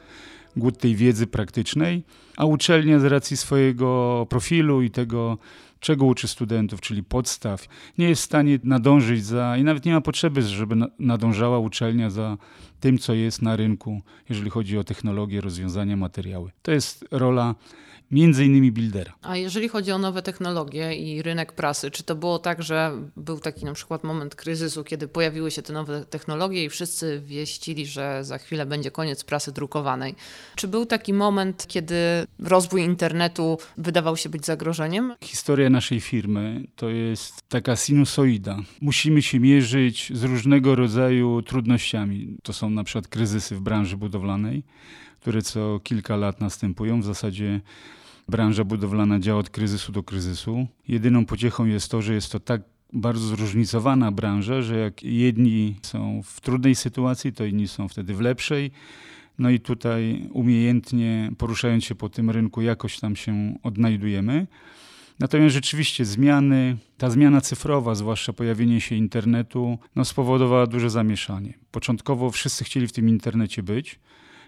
głód 0.57 0.79
tej 0.79 0.95
wiedzy 0.95 1.27
praktycznej, 1.27 2.03
a 2.37 2.45
uczelnia 2.45 3.01
z 3.01 3.05
racji 3.05 3.37
swojego 3.37 4.27
profilu 4.31 4.83
i 4.83 4.91
tego, 4.91 5.39
czego 5.81 6.05
uczy 6.05 6.29
studentów, 6.29 6.81
czyli 6.81 7.03
podstaw, 7.03 7.69
nie 7.99 8.09
jest 8.09 8.23
w 8.23 8.25
stanie 8.25 8.59
nadążyć 8.65 9.25
za, 9.25 9.57
i 9.57 9.65
nawet 9.65 9.85
nie 9.85 9.93
ma 9.93 10.01
potrzeby, 10.01 10.43
żeby 10.43 10.77
nadążała 10.99 11.59
uczelnia 11.59 12.11
za 12.11 12.37
tym, 12.87 12.99
co 12.99 13.14
jest 13.14 13.43
na 13.43 13.57
rynku, 13.57 14.00
jeżeli 14.28 14.50
chodzi 14.50 14.78
o 14.78 14.85
technologię, 14.85 15.40
rozwiązania, 15.40 15.97
materiały. 15.97 16.50
To 16.62 16.73
jest 16.73 17.05
rola 17.11 17.55
między 18.11 18.45
innymi 18.45 18.73
buildera. 18.73 19.12
A 19.23 19.37
jeżeli 19.37 19.69
chodzi 19.69 19.93
o 19.93 19.99
nowe 19.99 20.23
technologie 20.23 20.95
i 20.95 21.23
rynek 21.23 21.52
prasy, 21.52 21.90
czy 21.90 22.02
to 22.02 22.14
było 22.14 22.38
tak, 22.38 22.62
że 22.62 22.93
był 23.16 23.40
taki 23.40 23.64
na 23.64 23.73
przykład 23.73 24.05
moment 24.05 24.35
kryzysu, 24.35 24.85
kiedy 24.85 25.09
pojawiły 25.09 25.50
się 25.50 25.62
te 25.62 25.73
nowe 25.73 26.05
technologie 26.05 26.64
i 26.64 26.69
wszyscy 26.69 27.23
wieścili, 27.25 27.87
że 27.87 28.25
za 28.25 28.38
chwilę 28.38 28.66
będzie 28.66 28.90
koniec 28.90 29.25
prasy 29.25 29.52
drukowanej? 29.52 30.14
Czy 30.57 30.69
był 30.69 30.87
taki 30.87 31.12
moment, 31.12 31.66
kiedy 31.69 31.97
rozwój 32.38 32.83
internetu 32.83 33.59
wydawał 33.78 34.16
się 34.16 34.28
być 34.28 34.47
zagrożeniem? 34.47 35.14
Historia 35.21 35.71
naszej 35.71 36.00
firmy 36.00 36.64
to 36.76 36.88
jest 36.88 37.43
taka 37.49 37.76
sinusoida. 37.76 38.59
Musimy 38.81 39.23
się 39.23 39.40
mierzyć 39.40 40.12
z 40.14 40.25
różnego 40.25 40.75
rodzaju 40.75 41.43
trudnościami. 41.43 42.37
To 42.43 42.52
są 42.52 42.71
na 42.76 42.85
przykład 42.85 43.09
kryzysy 43.09 43.56
w 43.56 43.61
branży 43.61 43.97
budowlanej 43.97 44.62
które 45.26 45.42
co 45.42 45.80
kilka 45.83 46.16
lat 46.16 46.40
następują. 46.40 47.00
W 47.00 47.04
zasadzie 47.04 47.61
branża 48.28 48.64
budowlana 48.64 49.21
działa 49.21 49.40
od 49.40 49.50
kryzysu 49.50 49.92
do 49.92 50.02
kryzysu. 50.02 50.66
Jedyną 50.88 51.26
pociechą 51.26 51.66
jest 51.66 51.90
to, 51.90 52.02
że 52.02 52.14
jest 52.14 52.33
to 52.33 52.40
tak 52.40 52.62
bardzo 52.92 53.26
zróżnicowana 53.26 54.12
branża, 54.12 54.62
że 54.62 54.76
jak 54.76 55.02
jedni 55.02 55.76
są 55.83 56.23
w 56.25 56.40
trudnej 56.40 56.75
sytuacji, 56.75 57.33
to 57.33 57.45
inni 57.45 57.68
są 57.68 57.88
wtedy 57.88 58.14
w 58.14 58.21
lepszej. 58.21 58.71
No 59.38 59.50
i 59.50 59.61
tutaj 59.61 60.28
umiejętnie 60.33 61.33
poruszając 61.38 61.85
się 61.85 61.95
po 61.95 62.09
tym 62.09 62.30
rynku, 62.30 62.62
jakoś 62.62 63.00
tam 63.00 63.16
się 63.16 63.59
odnajdujemy. 63.62 64.47
Natomiast 65.19 65.55
rzeczywiście 65.55 66.05
zmiany, 66.05 66.77
ta 66.99 67.11
zmiana 67.11 67.41
cyfrowa, 67.41 67.95
zwłaszcza 67.95 68.33
pojawienie 68.33 68.81
się 68.81 68.95
internetu, 68.95 69.79
no 69.97 70.05
spowodowała 70.05 70.67
duże 70.67 70.91
zamieszanie. 70.91 71.55
Początkowo 71.71 72.31
wszyscy 72.31 72.65
chcieli 72.65 72.87
w 72.87 72.93
tym 72.93 73.09
internecie 73.09 73.63
być 73.63 74.01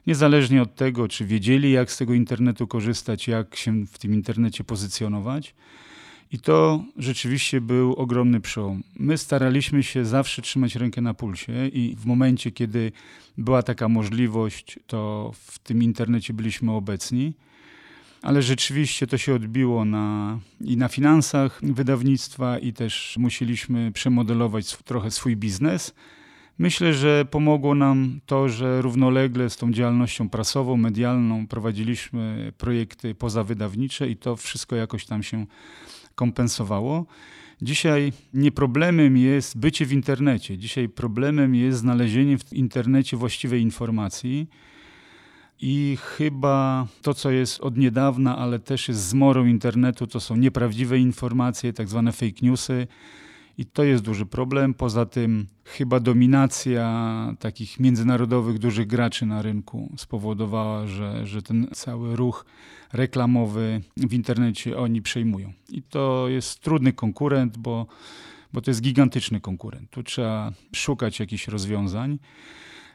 niezależnie 0.07 0.63
od 0.63 0.75
tego, 0.75 1.09
czy 1.09 1.25
wiedzieli, 1.25 1.73
jak 1.73 1.93
z 1.93 1.97
tego 1.97 2.15
internetu 2.15 2.67
korzystać, 2.67 3.29
jak 3.29 3.57
się 3.57 3.87
w 3.87 3.99
tym 3.99 4.15
internecie 4.15 4.65
pozycjonować. 4.65 5.55
I 6.33 6.39
to 6.39 6.85
rzeczywiście 6.97 7.61
był 7.61 7.95
ogromny 7.95 8.41
przełom. 8.41 8.83
My 8.97 9.19
staraliśmy 9.19 9.83
się 9.83 10.05
zawsze 10.05 10.43
trzymać 10.43 10.77
rękę 10.77 11.01
na 11.01 11.15
pulsie 11.15 11.53
i 11.73 11.97
w 11.97 12.07
momencie, 12.07 12.51
kiedy 12.51 12.93
była 13.39 13.63
taka 13.63 13.89
możliwość, 13.89 14.79
to 14.87 15.31
w 15.35 15.59
tym 15.59 15.83
internecie 15.83 16.35
byliśmy 16.35 16.73
obecni. 16.73 17.35
Ale 18.23 18.43
rzeczywiście 18.43 19.07
to 19.07 19.19
się 19.19 19.35
odbiło 19.35 19.85
na, 19.85 20.39
i 20.61 20.77
na 20.77 20.89
finansach 20.89 21.61
wydawnictwa, 21.63 22.59
i 22.59 22.73
też 22.73 23.17
musieliśmy 23.19 23.93
przemodelować 23.93 24.77
trochę 24.77 25.11
swój 25.11 25.37
biznes. 25.37 25.95
Myślę, 26.59 26.95
że 26.95 27.25
pomogło 27.31 27.75
nam 27.75 28.21
to, 28.27 28.49
że 28.49 28.83
równolegle 28.83 29.51
z 29.51 29.57
tą 29.57 29.73
działalnością 29.73 30.29
prasową, 30.29 30.77
medialną 30.77 31.47
prowadziliśmy 31.47 32.53
projekty 32.59 33.15
pozawydawnicze 33.15 34.09
i 34.09 34.17
to 34.17 34.37
wszystko 34.37 34.77
jakoś 34.77 35.07
tam 35.07 35.23
się 35.23 35.47
kompensowało. 36.15 37.07
Dzisiaj 37.63 38.13
nie 38.35 38.53
problemem 38.53 39.17
jest 39.17 39.59
bycie 39.59 39.87
w 39.87 39.93
internecie. 39.93 40.59
Dzisiaj 40.59 40.89
problemem 40.89 41.55
jest 41.55 41.79
znalezienie 41.79 42.39
w 42.39 42.53
internecie 42.53 43.17
właściwej 43.17 43.63
informacji. 43.63 44.49
I 45.61 45.99
chyba 46.01 46.87
to, 47.03 47.15
co 47.15 47.31
jest 47.31 47.61
od 47.61 47.77
niedawna, 47.77 48.39
ale 48.39 48.59
też 48.59 48.89
jest 48.89 49.01
zmorą 49.01 49.47
internetu, 49.47 50.07
to 50.07 50.21
są 50.21 50.37
nieprawdziwe 50.37 50.99
informacje, 50.99 51.73
tak 51.73 51.89
zwane 51.89 52.13
fake 52.13 52.37
newsy 52.43 52.87
I 53.59 53.67
to 53.67 53.85
jest 53.85 54.05
duży 54.05 54.27
problem. 54.27 54.75
Poza 54.75 55.07
tym 55.07 55.47
chyba 55.65 56.01
dominacja 56.01 57.35
takich 57.39 57.81
międzynarodowych 57.81 58.59
dużych 58.59 58.87
graczy 58.87 59.27
na 59.27 59.43
rynku 59.43 59.93
spowodowała, 59.97 60.87
że, 60.87 61.27
że 61.27 61.43
ten 61.43 61.67
cały 61.75 62.17
ruch 62.17 62.47
reklamowy 62.93 63.81
w 63.97 64.13
internecie 64.13 64.79
oni 64.79 65.03
przejmują. 65.03 65.53
I 65.69 65.83
to 65.83 66.29
jest 66.29 66.61
trudny 66.61 66.93
konkurent, 66.93 67.59
bo, 67.59 67.87
bo 68.53 68.61
to 68.61 68.71
jest 68.71 68.83
gigantyczny 68.83 69.41
konkurent. 69.41 69.91
Tu 69.91 70.03
trzeba 70.03 70.53
szukać 70.73 71.21
jakichś 71.21 71.49
rozwiązań. 71.49 72.19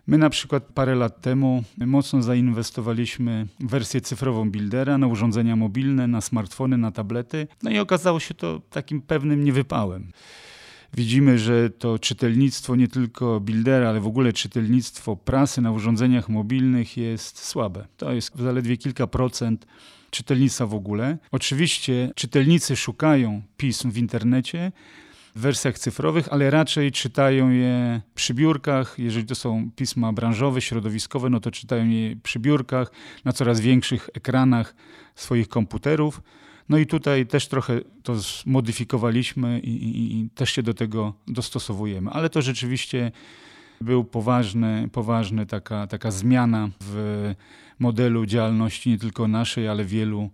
My 0.08 0.18
na 0.18 0.30
przykład 0.30 0.64
parę 0.64 0.96
lat 0.96 1.22
temu 1.22 1.64
mocno 1.78 2.22
zainwestowaliśmy 2.22 3.48
w 3.60 3.70
wersję 3.70 4.02
cyfrową 4.02 4.52
Buildera 4.52 4.98
na 4.98 5.08
urządzenia 5.08 5.56
mobilne, 5.56 6.08
na 6.08 6.22
smartfony, 6.22 6.78
na 6.78 6.92
tablety. 6.92 7.48
No 7.64 7.72
i 7.72 7.80
okazało 7.80 8.20
się 8.20 8.34
to 8.34 8.62
takim 8.70 9.02
pewnym 9.02 9.44
niewypałem. 9.44 10.12
Widzimy, 10.94 11.40
że 11.40 11.70
to 11.70 12.00
czytelnictwo 12.00 12.76
nie 12.76 12.88
tylko 12.88 13.40
Buildera, 13.40 13.90
ale 13.90 14.00
w 14.00 14.08
ogóle 14.08 14.34
czytelnictwo 14.34 15.16
prasy 15.16 15.62
na 15.62 15.72
urządzeniach 15.72 16.30
mobilnych 16.30 16.98
jest 16.98 17.46
słabe. 17.46 17.88
To 17.98 18.14
jest 18.14 18.36
zaledwie 18.36 18.78
kilka 18.78 19.08
procent 19.08 19.66
czytelnictwa 20.10 20.66
w 20.66 20.74
ogóle. 20.74 21.18
Oczywiście 21.32 22.12
czytelnicy 22.16 22.76
szukają 22.76 23.42
pism 23.58 23.92
w 23.92 23.98
internecie, 23.98 24.72
w 25.36 25.40
wersjach 25.40 25.80
cyfrowych, 25.80 26.28
ale 26.32 26.50
raczej 26.50 26.92
czytają 26.92 27.50
je 27.50 28.02
przy 28.16 28.34
biurkach. 28.34 28.96
Jeżeli 28.98 29.26
to 29.26 29.36
są 29.36 29.70
pisma 29.76 30.14
branżowe, 30.14 30.62
środowiskowe, 30.62 31.30
no 31.30 31.40
to 31.40 31.52
czytają 31.52 31.90
je 31.90 32.16
przy 32.16 32.40
biurkach, 32.40 32.92
na 33.26 33.34
coraz 33.34 33.60
większych 33.60 34.10
ekranach 34.14 34.76
swoich 35.16 35.48
komputerów. 35.48 36.22
No 36.70 36.78
i 36.78 36.86
tutaj 36.86 37.28
też 37.28 37.48
trochę 37.48 37.82
to 38.04 38.16
zmodyfikowaliśmy 38.16 39.60
i, 39.60 39.70
i, 39.70 40.20
i 40.20 40.30
też 40.30 40.52
się 40.52 40.64
do 40.64 40.74
tego 40.74 41.14
dostosowujemy. 41.28 42.12
Ale 42.12 42.30
to 42.30 42.42
rzeczywiście 42.42 43.12
był 43.82 44.04
poważny, 44.04 44.90
poważny 44.92 45.46
taka, 45.46 45.88
taka 45.88 46.12
zmiana 46.12 46.70
w 46.82 47.34
modelu 47.80 48.26
działalności 48.26 48.90
nie 48.90 48.98
tylko 48.98 49.28
naszej, 49.28 49.68
ale 49.68 49.86
wielu, 49.86 50.30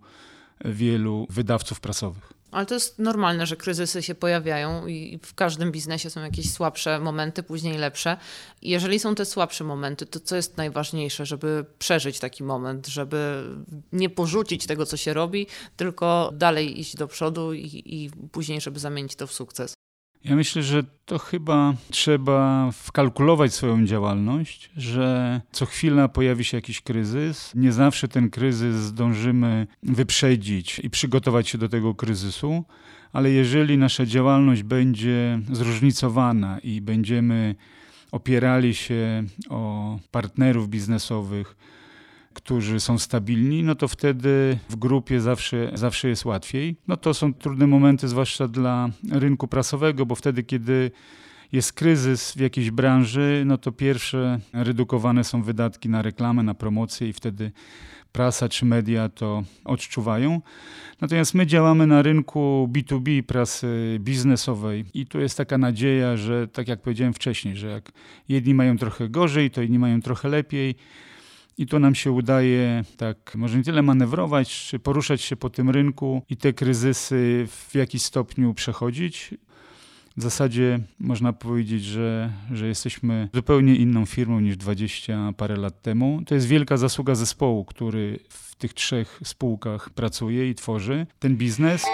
wielu 0.64 1.26
wydawców 1.30 1.80
prasowych. 1.80 2.39
Ale 2.50 2.66
to 2.66 2.74
jest 2.74 2.98
normalne, 2.98 3.46
że 3.46 3.56
kryzysy 3.56 4.02
się 4.02 4.14
pojawiają 4.14 4.86
i 4.86 5.18
w 5.22 5.34
każdym 5.34 5.72
biznesie 5.72 6.10
są 6.10 6.20
jakieś 6.20 6.52
słabsze 6.52 7.00
momenty, 7.00 7.42
później 7.42 7.78
lepsze. 7.78 8.16
I 8.62 8.70
jeżeli 8.70 8.98
są 8.98 9.14
te 9.14 9.24
słabsze 9.24 9.64
momenty, 9.64 10.06
to 10.06 10.20
co 10.20 10.36
jest 10.36 10.56
najważniejsze, 10.56 11.26
żeby 11.26 11.64
przeżyć 11.78 12.18
taki 12.18 12.44
moment, 12.44 12.86
żeby 12.86 13.44
nie 13.92 14.10
porzucić 14.10 14.66
tego, 14.66 14.86
co 14.86 14.96
się 14.96 15.14
robi, 15.14 15.46
tylko 15.76 16.30
dalej 16.34 16.80
iść 16.80 16.96
do 16.96 17.08
przodu 17.08 17.52
i, 17.52 17.82
i 17.86 18.10
później, 18.32 18.60
żeby 18.60 18.80
zamienić 18.80 19.16
to 19.16 19.26
w 19.26 19.32
sukces? 19.32 19.79
Ja 20.24 20.36
myślę, 20.36 20.62
że 20.62 20.82
to 21.04 21.18
chyba 21.18 21.74
trzeba 21.90 22.70
wkalkulować 22.72 23.54
swoją 23.54 23.86
działalność, 23.86 24.70
że 24.76 25.40
co 25.52 25.66
chwila 25.66 26.08
pojawi 26.08 26.44
się 26.44 26.56
jakiś 26.56 26.80
kryzys. 26.80 27.52
Nie 27.54 27.72
zawsze 27.72 28.08
ten 28.08 28.30
kryzys 28.30 28.74
zdążymy 28.76 29.66
wyprzedzić 29.82 30.78
i 30.78 30.90
przygotować 30.90 31.48
się 31.48 31.58
do 31.58 31.68
tego 31.68 31.94
kryzysu, 31.94 32.64
ale 33.12 33.30
jeżeli 33.30 33.78
nasza 33.78 34.06
działalność 34.06 34.62
będzie 34.62 35.40
zróżnicowana 35.52 36.58
i 36.58 36.80
będziemy 36.80 37.54
opierali 38.12 38.74
się 38.74 39.24
o 39.48 39.98
partnerów 40.10 40.68
biznesowych, 40.68 41.56
którzy 42.34 42.80
są 42.80 42.98
stabilni, 42.98 43.62
no 43.62 43.74
to 43.74 43.88
wtedy 43.88 44.58
w 44.68 44.76
grupie 44.76 45.20
zawsze, 45.20 45.70
zawsze 45.74 46.08
jest 46.08 46.24
łatwiej. 46.24 46.76
No 46.88 46.96
to 46.96 47.14
są 47.14 47.34
trudne 47.34 47.66
momenty, 47.66 48.08
zwłaszcza 48.08 48.48
dla 48.48 48.88
rynku 49.10 49.48
prasowego, 49.48 50.06
bo 50.06 50.14
wtedy, 50.14 50.42
kiedy 50.42 50.90
jest 51.52 51.72
kryzys 51.72 52.32
w 52.32 52.40
jakiejś 52.40 52.70
branży, 52.70 53.42
no 53.46 53.58
to 53.58 53.72
pierwsze 53.72 54.40
redukowane 54.52 55.24
są 55.24 55.42
wydatki 55.42 55.88
na 55.88 56.02
reklamę, 56.02 56.42
na 56.42 56.54
promocję 56.54 57.08
i 57.08 57.12
wtedy 57.12 57.52
prasa 58.12 58.48
czy 58.48 58.64
media 58.64 59.08
to 59.08 59.42
odczuwają. 59.64 60.40
Natomiast 61.00 61.34
my 61.34 61.46
działamy 61.46 61.86
na 61.86 62.02
rynku 62.02 62.68
B2B, 62.72 63.22
prasy 63.22 63.98
biznesowej 64.00 64.84
i 64.94 65.06
tu 65.06 65.20
jest 65.20 65.36
taka 65.36 65.58
nadzieja, 65.58 66.16
że 66.16 66.48
tak 66.48 66.68
jak 66.68 66.82
powiedziałem 66.82 67.14
wcześniej, 67.14 67.56
że 67.56 67.66
jak 67.68 67.92
jedni 68.28 68.54
mają 68.54 68.78
trochę 68.78 69.08
gorzej, 69.08 69.50
to 69.50 69.62
inni 69.62 69.78
mają 69.78 70.00
trochę 70.00 70.28
lepiej. 70.28 70.74
I 71.60 71.66
to 71.66 71.78
nam 71.78 71.94
się 71.94 72.12
udaje 72.12 72.84
tak, 72.96 73.34
może 73.34 73.58
nie 73.58 73.64
tyle 73.64 73.82
manewrować, 73.82 74.66
czy 74.66 74.78
poruszać 74.78 75.22
się 75.22 75.36
po 75.36 75.50
tym 75.50 75.70
rynku 75.70 76.22
i 76.30 76.36
te 76.36 76.52
kryzysy 76.52 77.46
w 77.48 77.74
jakiś 77.74 78.02
stopniu 78.02 78.54
przechodzić. 78.54 79.34
W 80.16 80.22
zasadzie 80.22 80.78
można 80.98 81.32
powiedzieć, 81.32 81.84
że, 81.84 82.32
że 82.52 82.66
jesteśmy 82.66 83.28
zupełnie 83.34 83.76
inną 83.76 84.06
firmą 84.06 84.40
niż 84.40 84.56
20 84.56 85.32
parę 85.36 85.56
lat 85.56 85.82
temu. 85.82 86.22
To 86.26 86.34
jest 86.34 86.46
wielka 86.46 86.76
zasługa 86.76 87.14
zespołu, 87.14 87.64
który 87.64 88.18
w 88.28 88.54
tych 88.54 88.74
trzech 88.74 89.20
spółkach 89.24 89.90
pracuje 89.90 90.50
i 90.50 90.54
tworzy 90.54 91.06
ten 91.18 91.36
biznes 91.36 91.84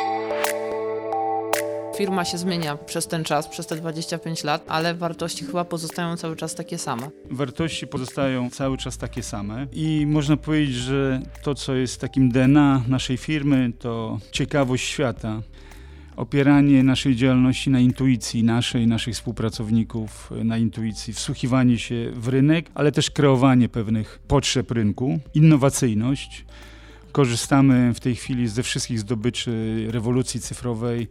firma 1.97 2.25
się 2.25 2.39
zmienia 2.39 2.77
przez 2.77 3.07
ten 3.07 3.25
czas, 3.25 3.49
przez 3.49 3.67
te 3.67 3.77
25 3.77 4.45
lat, 4.45 4.65
ale 4.69 4.95
wartości 4.95 5.45
chyba 5.45 5.65
pozostają 5.65 6.17
cały 6.17 6.37
czas 6.37 6.55
takie 6.55 6.79
same. 6.79 7.11
Wartości 7.31 7.87
pozostają 7.87 8.51
cały 8.51 8.77
czas 8.77 8.99
takie 8.99 9.23
same 9.23 9.67
i 9.73 10.07
można 10.07 10.37
powiedzieć, 10.37 10.75
że 10.75 11.21
to, 11.43 11.55
co 11.55 11.75
jest 11.75 12.01
takim 12.01 12.29
DNA 12.31 12.83
naszej 12.89 13.17
firmy, 13.17 13.73
to 13.79 14.19
ciekawość 14.33 14.85
świata 14.85 15.43
opieranie 16.17 16.83
naszej 16.83 17.17
działalności 17.17 17.71
na 17.71 17.81
intuicji 17.81 18.45
naszej, 18.45 18.87
naszych 18.87 19.15
współpracowników, 19.15 20.31
na 20.45 20.59
intuicji, 20.59 21.13
wsłuchiwanie 21.13 21.79
się 21.79 22.11
w 22.15 22.29
rynek, 22.29 22.71
ale 22.75 22.93
też 22.93 23.11
kreowanie 23.11 23.69
pewnych 23.69 24.19
potrzeb 24.29 24.71
rynku, 24.71 25.19
innowacyjność. 25.35 26.45
Korzystamy 27.13 27.95
w 27.95 28.01
tej 28.01 28.15
chwili 28.15 28.49
ze 28.49 28.63
wszystkich 28.63 29.01
zdobyczy 29.01 29.87
rewolucji 29.91 30.41
cyfrowej, 30.41 31.09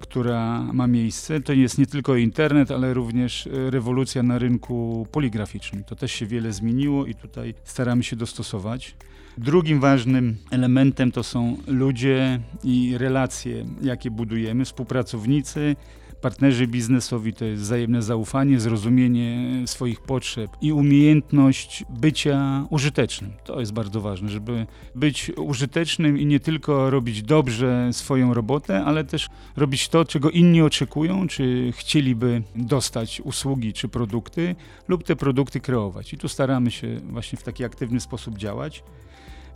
która 0.00 0.60
ma 0.72 0.86
miejsce. 0.86 1.40
To 1.40 1.52
jest 1.52 1.78
nie 1.78 1.86
tylko 1.86 2.16
internet, 2.16 2.70
ale 2.70 2.94
również 2.94 3.46
e, 3.46 3.70
rewolucja 3.70 4.22
na 4.22 4.38
rynku 4.38 5.06
poligraficznym. 5.12 5.84
To 5.84 5.96
też 5.96 6.12
się 6.12 6.26
wiele 6.26 6.52
zmieniło 6.52 7.06
i 7.06 7.14
tutaj 7.14 7.54
staramy 7.64 8.02
się 8.02 8.16
dostosować. 8.16 8.94
Drugim 9.38 9.80
ważnym 9.80 10.36
elementem 10.50 11.12
to 11.12 11.22
są 11.22 11.56
ludzie 11.66 12.40
i 12.64 12.98
relacje, 12.98 13.66
jakie 13.82 14.10
budujemy, 14.10 14.64
współpracownicy, 14.64 15.76
partnerzy 16.20 16.66
biznesowi 16.66 17.32
to 17.32 17.44
jest 17.44 17.62
wzajemne 17.62 18.02
zaufanie, 18.02 18.60
zrozumienie 18.60 19.62
swoich 19.66 20.00
potrzeb 20.00 20.50
i 20.60 20.72
umiejętność 20.72 21.84
bycia 21.90 22.66
użytecznym. 22.70 23.32
To 23.44 23.60
jest 23.60 23.72
bardzo 23.72 24.00
ważne, 24.00 24.28
żeby 24.28 24.66
być 24.94 25.32
użytecznym 25.36 26.18
i 26.18 26.26
nie 26.26 26.40
tylko 26.40 26.90
robić 26.90 27.22
dobrze 27.22 27.88
swoją 27.92 28.34
robotę, 28.34 28.84
ale 28.84 29.04
też 29.04 29.28
robić 29.56 29.88
to, 29.88 30.04
czego 30.04 30.30
inni 30.30 30.62
oczekują, 30.62 31.28
czy 31.28 31.72
chcieliby 31.76 32.42
dostać 32.56 33.20
usługi 33.20 33.72
czy 33.72 33.88
produkty, 33.88 34.56
lub 34.88 35.04
te 35.04 35.16
produkty 35.16 35.60
kreować. 35.60 36.12
I 36.12 36.18
tu 36.18 36.28
staramy 36.28 36.70
się 36.70 37.00
właśnie 37.10 37.38
w 37.38 37.42
taki 37.42 37.64
aktywny 37.64 38.00
sposób 38.00 38.38
działać. 38.38 38.82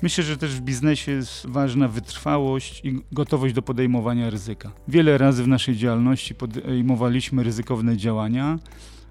Myślę, 0.02 0.24
że 0.24 0.36
też 0.36 0.54
w 0.54 0.60
biznesie 0.60 1.12
jest 1.12 1.46
ważna 1.46 1.88
wytrwałość 1.88 2.80
i 2.84 3.00
gotowość 3.12 3.54
do 3.54 3.62
podejmowania 3.62 4.30
ryzyka. 4.30 4.72
Wiele 4.88 5.18
razy 5.18 5.44
w 5.44 5.48
naszej 5.48 5.76
działalności 5.76 6.34
podejmowaliśmy 6.34 7.42
ryzykowne 7.42 7.96
działania, 7.96 8.58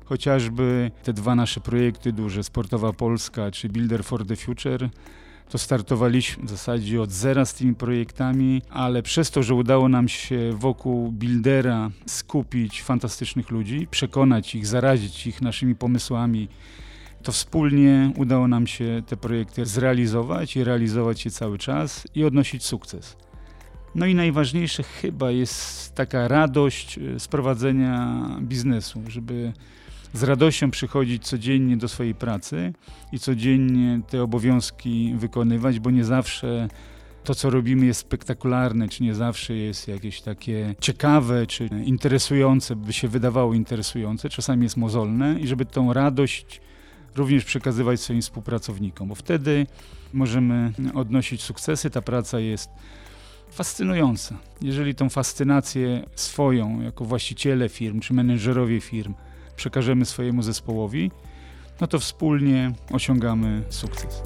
chociażby 0.05 0.91
te 1.03 1.13
dwa 1.13 1.35
nasze 1.35 1.61
projekty 1.61 2.11
duże, 2.13 2.43
Sportowa 2.43 2.93
Polska 2.93 3.51
czy 3.51 3.69
Builder 3.69 4.03
for 4.03 4.25
the 4.27 4.35
Future, 4.35 4.89
to 5.49 5.57
startowaliśmy 5.57 6.45
w 6.45 6.49
zasadzie 6.49 7.01
od 7.01 7.11
zera 7.11 7.45
z 7.45 7.53
tymi 7.53 7.75
projektami, 7.75 8.61
ale 8.69 9.03
przez 9.03 9.31
to, 9.31 9.43
że 9.43 9.55
udało 9.55 9.89
nam 9.89 10.07
się 10.07 10.53
wokół 10.53 11.11
Buildera 11.11 11.89
skupić 12.05 12.83
fantastycznych 12.83 13.51
ludzi, 13.51 13.87
przekonać 13.91 14.55
ich, 14.55 14.67
zarazić 14.67 15.27
ich 15.27 15.41
naszymi 15.41 15.75
pomysłami, 15.75 16.47
to 17.23 17.31
wspólnie 17.31 18.11
udało 18.17 18.47
nam 18.47 18.67
się 18.67 19.03
te 19.07 19.17
projekty 19.17 19.65
zrealizować 19.65 20.55
i 20.55 20.63
realizować 20.63 21.25
je 21.25 21.31
cały 21.31 21.57
czas 21.57 22.07
i 22.15 22.23
odnosić 22.23 22.65
sukces. 22.65 23.17
No 23.95 24.05
i 24.05 24.15
najważniejsze 24.15 24.83
chyba 24.83 25.31
jest 25.31 25.95
taka 25.95 26.27
radość 26.27 26.97
e, 26.97 27.19
z 27.19 27.27
prowadzenia 27.27 28.25
biznesu, 28.41 29.01
żeby 29.07 29.53
z 30.13 30.23
radością 30.23 30.71
przychodzić 30.71 31.27
codziennie 31.27 31.77
do 31.77 31.87
swojej 31.87 32.15
pracy 32.15 32.73
i 33.11 33.19
codziennie 33.19 34.01
te 34.09 34.23
obowiązki 34.23 35.13
wykonywać, 35.15 35.79
bo 35.79 35.91
nie 35.91 36.03
zawsze 36.03 36.67
to, 37.23 37.35
co 37.35 37.49
robimy, 37.49 37.85
jest 37.85 37.99
spektakularne, 37.99 38.89
czy 38.89 39.03
nie 39.03 39.15
zawsze 39.15 39.53
jest 39.53 39.87
jakieś 39.87 40.21
takie 40.21 40.75
ciekawe, 40.81 41.47
czy 41.47 41.69
interesujące, 41.85 42.75
by 42.75 42.93
się 42.93 43.07
wydawało 43.07 43.53
interesujące, 43.53 44.29
czasami 44.29 44.63
jest 44.63 44.77
mozolne 44.77 45.39
i 45.39 45.47
żeby 45.47 45.65
tą 45.65 45.93
radość 45.93 46.61
również 47.15 47.45
przekazywać 47.45 48.01
swoim 48.01 48.21
współpracownikom, 48.21 49.07
bo 49.07 49.15
wtedy 49.15 49.67
możemy 50.13 50.73
odnosić 50.93 51.41
sukcesy. 51.43 51.89
Ta 51.89 52.01
praca 52.01 52.39
jest 52.39 52.69
fascynująca. 53.51 54.37
Jeżeli 54.61 54.95
tą 54.95 55.09
fascynację 55.09 56.05
swoją, 56.15 56.81
jako 56.81 57.05
właściciele 57.05 57.69
firm 57.69 57.99
czy 57.99 58.13
menedżerowie 58.13 58.81
firm, 58.81 59.13
przekażemy 59.55 60.05
swojemu 60.05 60.41
zespołowi, 60.41 61.11
no 61.81 61.87
to 61.87 61.99
wspólnie 61.99 62.71
osiągamy 62.91 63.63
sukces. 63.69 64.21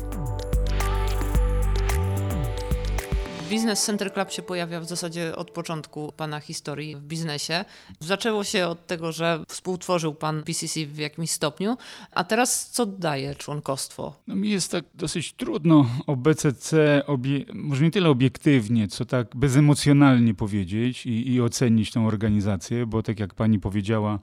Biznes 3.50 3.84
Center 3.84 4.14
Club 4.14 4.32
się 4.32 4.42
pojawia 4.42 4.80
w 4.80 4.86
zasadzie 4.86 5.36
od 5.36 5.52
początku 5.52 6.14
pana 6.18 6.40
historii 6.40 6.96
w 6.96 7.02
biznesie. 7.02 7.66
Zaczęło 8.00 8.44
się 8.44 8.68
od 8.68 8.88
tego, 8.88 9.12
że 9.12 9.44
współtworzył 9.48 10.14
pan 10.14 10.44
BCC 10.44 10.86
w 10.86 10.98
jakimś 10.98 11.32
stopniu, 11.32 11.78
a 12.12 12.24
teraz 12.24 12.70
co 12.70 12.86
daje 12.86 13.36
członkostwo? 13.36 14.14
No 14.28 14.36
mi 14.36 14.50
jest 14.50 14.72
tak 14.72 14.86
dosyć 14.94 15.34
trudno 15.34 15.86
o 16.08 16.16
BCC, 16.16 17.02
obie, 17.08 17.46
może 17.54 17.84
nie 17.84 17.92
tyle 17.92 18.10
obiektywnie, 18.10 18.88
co 18.88 19.06
tak 19.06 19.36
bezemocjonalnie 19.36 20.34
powiedzieć 20.34 21.06
i, 21.06 21.34
i 21.34 21.42
ocenić 21.42 21.92
tą 21.92 22.08
organizację, 22.08 22.86
bo 22.86 23.04
tak 23.04 23.20
jak 23.20 23.34
pani 23.34 23.60
powiedziała, 23.60 24.20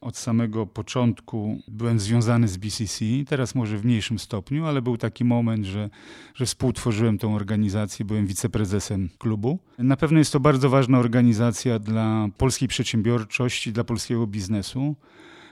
od 0.00 0.16
samego 0.16 0.66
początku 0.66 1.62
byłem 1.68 2.00
związany 2.00 2.48
z 2.48 2.56
BCC, 2.56 3.04
teraz 3.26 3.54
może 3.54 3.78
w 3.78 3.84
mniejszym 3.84 4.18
stopniu, 4.18 4.66
ale 4.66 4.82
był 4.82 4.96
taki 4.96 5.24
moment, 5.24 5.64
że, 5.64 5.90
że 6.34 6.46
współtworzyłem 6.46 7.18
tą 7.18 7.34
organizację, 7.34 8.04
byłem 8.04 8.26
wiceprezesem 8.26 9.08
klubu. 9.18 9.58
Na 9.78 9.96
pewno 9.96 10.18
jest 10.18 10.32
to 10.32 10.40
bardzo 10.40 10.70
ważna 10.70 10.98
organizacja 10.98 11.78
dla 11.78 12.28
polskiej 12.36 12.68
przedsiębiorczości, 12.68 13.72
dla 13.72 13.84
polskiego 13.84 14.26
biznesu 14.26 14.96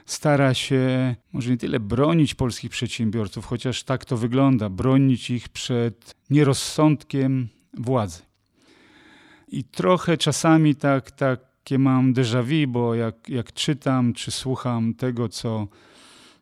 stara 0.05 0.53
się 0.53 1.15
może 1.33 1.49
nie 1.51 1.57
tyle 1.57 1.79
bronić 1.79 2.35
polskich 2.35 2.71
przedsiębiorców, 2.71 3.45
chociaż 3.45 3.83
tak 3.83 4.05
to 4.05 4.17
wygląda, 4.17 4.69
bronić 4.69 5.29
ich 5.29 5.49
przed 5.49 6.15
nierozsądkiem 6.29 7.47
władzy. 7.73 8.21
I 9.47 9.63
trochę 9.63 10.17
czasami 10.17 10.75
tak, 10.75 11.11
tak 11.11 11.48
takie 11.63 11.79
mam 11.79 12.13
déjà 12.13 12.43
vu, 12.43 12.67
bo 12.67 12.95
jak, 12.95 13.29
jak 13.29 13.53
czytam 13.53 14.13
czy 14.13 14.31
słucham 14.31 14.93
tego, 14.93 15.29
co 15.29 15.67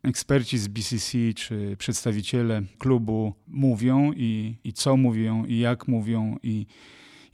eksperci 0.03 0.57
z 0.57 0.67
BCC 0.67 1.17
czy 1.35 1.75
przedstawiciele 1.77 2.61
klubu 2.77 3.33
mówią 3.47 4.11
i, 4.15 4.55
i 4.63 4.73
co 4.73 4.97
mówią 4.97 5.45
i 5.45 5.59
jak 5.59 5.87
mówią 5.87 6.37
i, 6.43 6.65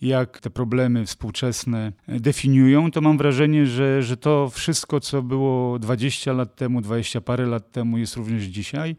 jak 0.01 0.39
te 0.39 0.49
problemy 0.49 1.05
współczesne 1.05 1.91
definiują, 2.07 2.91
to 2.91 3.01
mam 3.01 3.17
wrażenie, 3.17 3.65
że, 3.65 4.03
że 4.03 4.17
to 4.17 4.49
wszystko, 4.49 4.99
co 4.99 5.21
było 5.21 5.79
20 5.79 6.33
lat 6.33 6.55
temu, 6.55 6.81
20 6.81 7.21
parę 7.21 7.45
lat 7.45 7.71
temu, 7.71 7.97
jest 7.97 8.15
również 8.15 8.43
dzisiaj. 8.43 8.95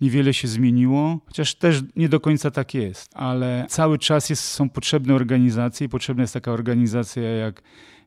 Niewiele 0.00 0.34
się 0.34 0.48
zmieniło, 0.48 1.18
chociaż 1.26 1.54
też 1.54 1.82
nie 1.96 2.08
do 2.08 2.20
końca 2.20 2.50
tak 2.50 2.74
jest, 2.74 3.10
ale 3.14 3.66
cały 3.68 3.98
czas 3.98 4.30
jest, 4.30 4.44
są 4.44 4.68
potrzebne 4.68 5.14
organizacje 5.14 5.86
i 5.86 5.88
potrzebna 5.88 6.22
jest 6.22 6.34
taka 6.34 6.52
organizacja 6.52 7.22
jak 7.22 7.62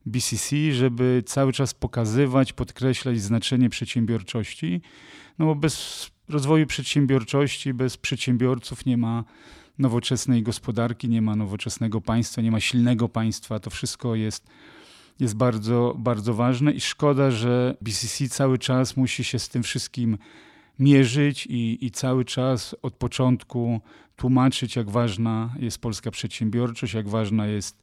BCC, 0.05 0.55
żeby 0.71 1.23
cały 1.25 1.53
czas 1.53 1.73
pokazywać, 1.73 2.53
podkreślać 2.53 3.21
znaczenie 3.21 3.69
przedsiębiorczości, 3.69 4.81
no 5.39 5.45
bo 5.45 5.55
bez 5.55 6.07
rozwoju 6.29 6.67
przedsiębiorczości, 6.67 7.73
bez 7.73 7.97
przedsiębiorców 7.97 8.85
nie 8.85 8.97
ma 8.97 9.23
nowoczesnej 9.79 10.43
gospodarki, 10.43 11.09
nie 11.09 11.21
ma 11.21 11.35
nowoczesnego 11.35 12.01
państwa, 12.01 12.41
nie 12.41 12.51
ma 12.51 12.59
silnego 12.59 13.09
państwa. 13.09 13.59
To 13.59 13.69
wszystko 13.69 14.15
jest, 14.15 14.47
jest 15.19 15.35
bardzo, 15.35 15.95
bardzo 15.97 16.33
ważne 16.33 16.71
i 16.71 16.81
szkoda, 16.81 17.31
że 17.31 17.77
BCC 17.81 18.29
cały 18.29 18.57
czas 18.57 18.97
musi 18.97 19.23
się 19.23 19.39
z 19.39 19.49
tym 19.49 19.63
wszystkim 19.63 20.17
mierzyć 20.79 21.45
i, 21.45 21.85
i 21.85 21.91
cały 21.91 22.25
czas 22.25 22.75
od 22.81 22.93
początku 22.93 23.81
tłumaczyć, 24.15 24.75
jak 24.75 24.89
ważna 24.89 25.55
jest 25.59 25.81
polska 25.81 26.12
przedsiębiorczość, 26.12 26.93
jak 26.93 27.09
ważna 27.09 27.47
jest 27.47 27.81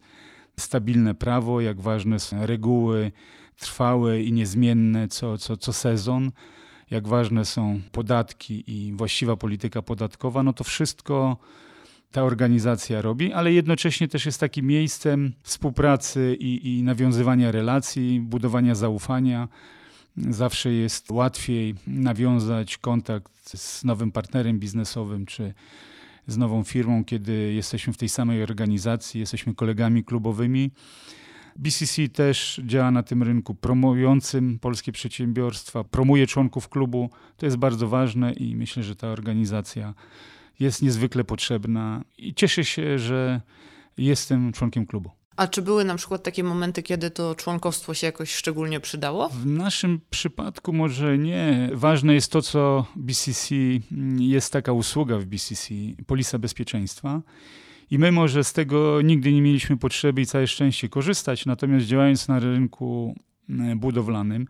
stabilne 0.61 1.15
prawo, 1.15 1.61
jak 1.61 1.81
ważne 1.81 2.21
są 2.21 2.47
reguły 2.47 3.13
trwałe 3.59 4.23
i 4.23 4.33
niezmienne 4.33 5.09
co, 5.09 5.39
co, 5.39 5.57
co 5.57 5.73
sezon, 5.73 6.33
jak 6.91 7.09
ważne 7.09 7.45
są 7.45 7.81
podatki 7.93 8.65
i 8.67 8.93
właściwa 8.93 9.37
polityka 9.37 9.83
podatkowa, 9.83 10.43
no 10.43 10.53
to 10.53 10.65
wszystko 10.65 11.37
ta 12.13 12.23
organizacja 12.23 13.03
robi, 13.03 13.33
ale 13.33 13.53
jednocześnie 13.53 14.09
też 14.09 14.27
jest 14.27 14.41
takim 14.41 14.67
miejscem 14.67 15.33
współpracy 15.43 16.37
i, 16.41 16.79
i 16.79 16.83
nawiązywania 16.83 17.53
relacji, 17.53 18.21
budowania 18.21 18.75
zaufania. 18.75 19.49
Zawsze 20.17 20.73
jest 20.73 21.11
łatwiej 21.11 21.75
nawiązać 21.87 22.79
kontakt 22.79 23.33
z 23.57 23.85
nowym 23.85 24.13
partnerem 24.13 24.59
biznesowym 24.59 25.27
czy 25.27 25.55
z 26.27 26.37
nową 26.37 26.65
firmą, 26.65 27.05
kiedy 27.05 27.53
jesteśmy 27.53 27.93
w 27.93 27.97
tej 27.97 28.09
samej 28.09 28.43
organizacji, 28.43 29.21
jesteśmy 29.21 29.55
kolegami 29.55 30.05
klubowymi. 30.05 30.71
BCC 31.57 32.09
też 32.09 32.61
działa 32.65 32.91
na 32.91 33.03
tym 33.03 33.23
rynku 33.23 33.55
promującym 33.55 34.59
polskie 34.59 34.93
przedsiębiorstwa, 34.93 35.85
promuje 35.85 36.27
członków 36.27 36.69
klubu. 36.69 37.11
To 37.37 37.47
jest 37.47 37.57
bardzo 37.57 37.89
ważne 37.89 38.33
i 38.33 38.57
myślę, 38.57 38.83
że 38.83 38.97
ta 38.97 39.09
organizacja 39.09 39.95
jest 40.61 40.83
niezwykle 40.83 41.25
potrzebna 41.25 42.05
i 42.19 42.35
cieszę 42.35 42.65
się, 42.65 42.99
że 42.99 43.41
jestem 43.99 44.53
członkiem 44.53 44.87
klubu. 44.87 45.11
A 45.37 45.47
czy 45.47 45.63
były 45.63 45.85
na 45.85 45.97
przykład 45.97 46.23
takie 46.23 46.45
momenty, 46.45 46.83
kiedy 46.83 47.11
to 47.11 47.35
członkostwo 47.35 47.95
się 47.95 48.07
jakoś 48.07 48.35
szczególnie 48.35 48.81
przydało? 48.81 49.29
W 49.29 49.47
naszym 49.47 50.01
przypadku 50.11 50.73
może 50.73 51.19
nie. 51.19 51.71
Ważne 51.73 52.15
jest 52.15 52.33
to, 52.33 52.43
co 52.43 52.87
BCC, 52.97 53.55
jest 54.19 54.53
taka 54.53 54.73
usługa 54.73 55.19
w 55.19 55.25
BCC, 55.25 55.75
polisa 56.07 56.39
bezpieczeństwa. 56.39 57.23
I 57.91 57.99
my 57.99 58.13
może 58.13 58.45
z 58.45 58.53
tego 58.53 59.03
nigdy 59.03 59.33
nie 59.33 59.43
mieliśmy 59.43 59.77
potrzeby 59.77 60.21
i 60.21 60.27
całe 60.27 60.47
szczęście 60.47 60.89
korzystać, 60.89 61.47
natomiast 61.47 61.87
działając 61.87 62.29
na 62.29 62.39
rynku 62.39 63.15
e, 63.51 63.77
budowlanym, 63.77 64.47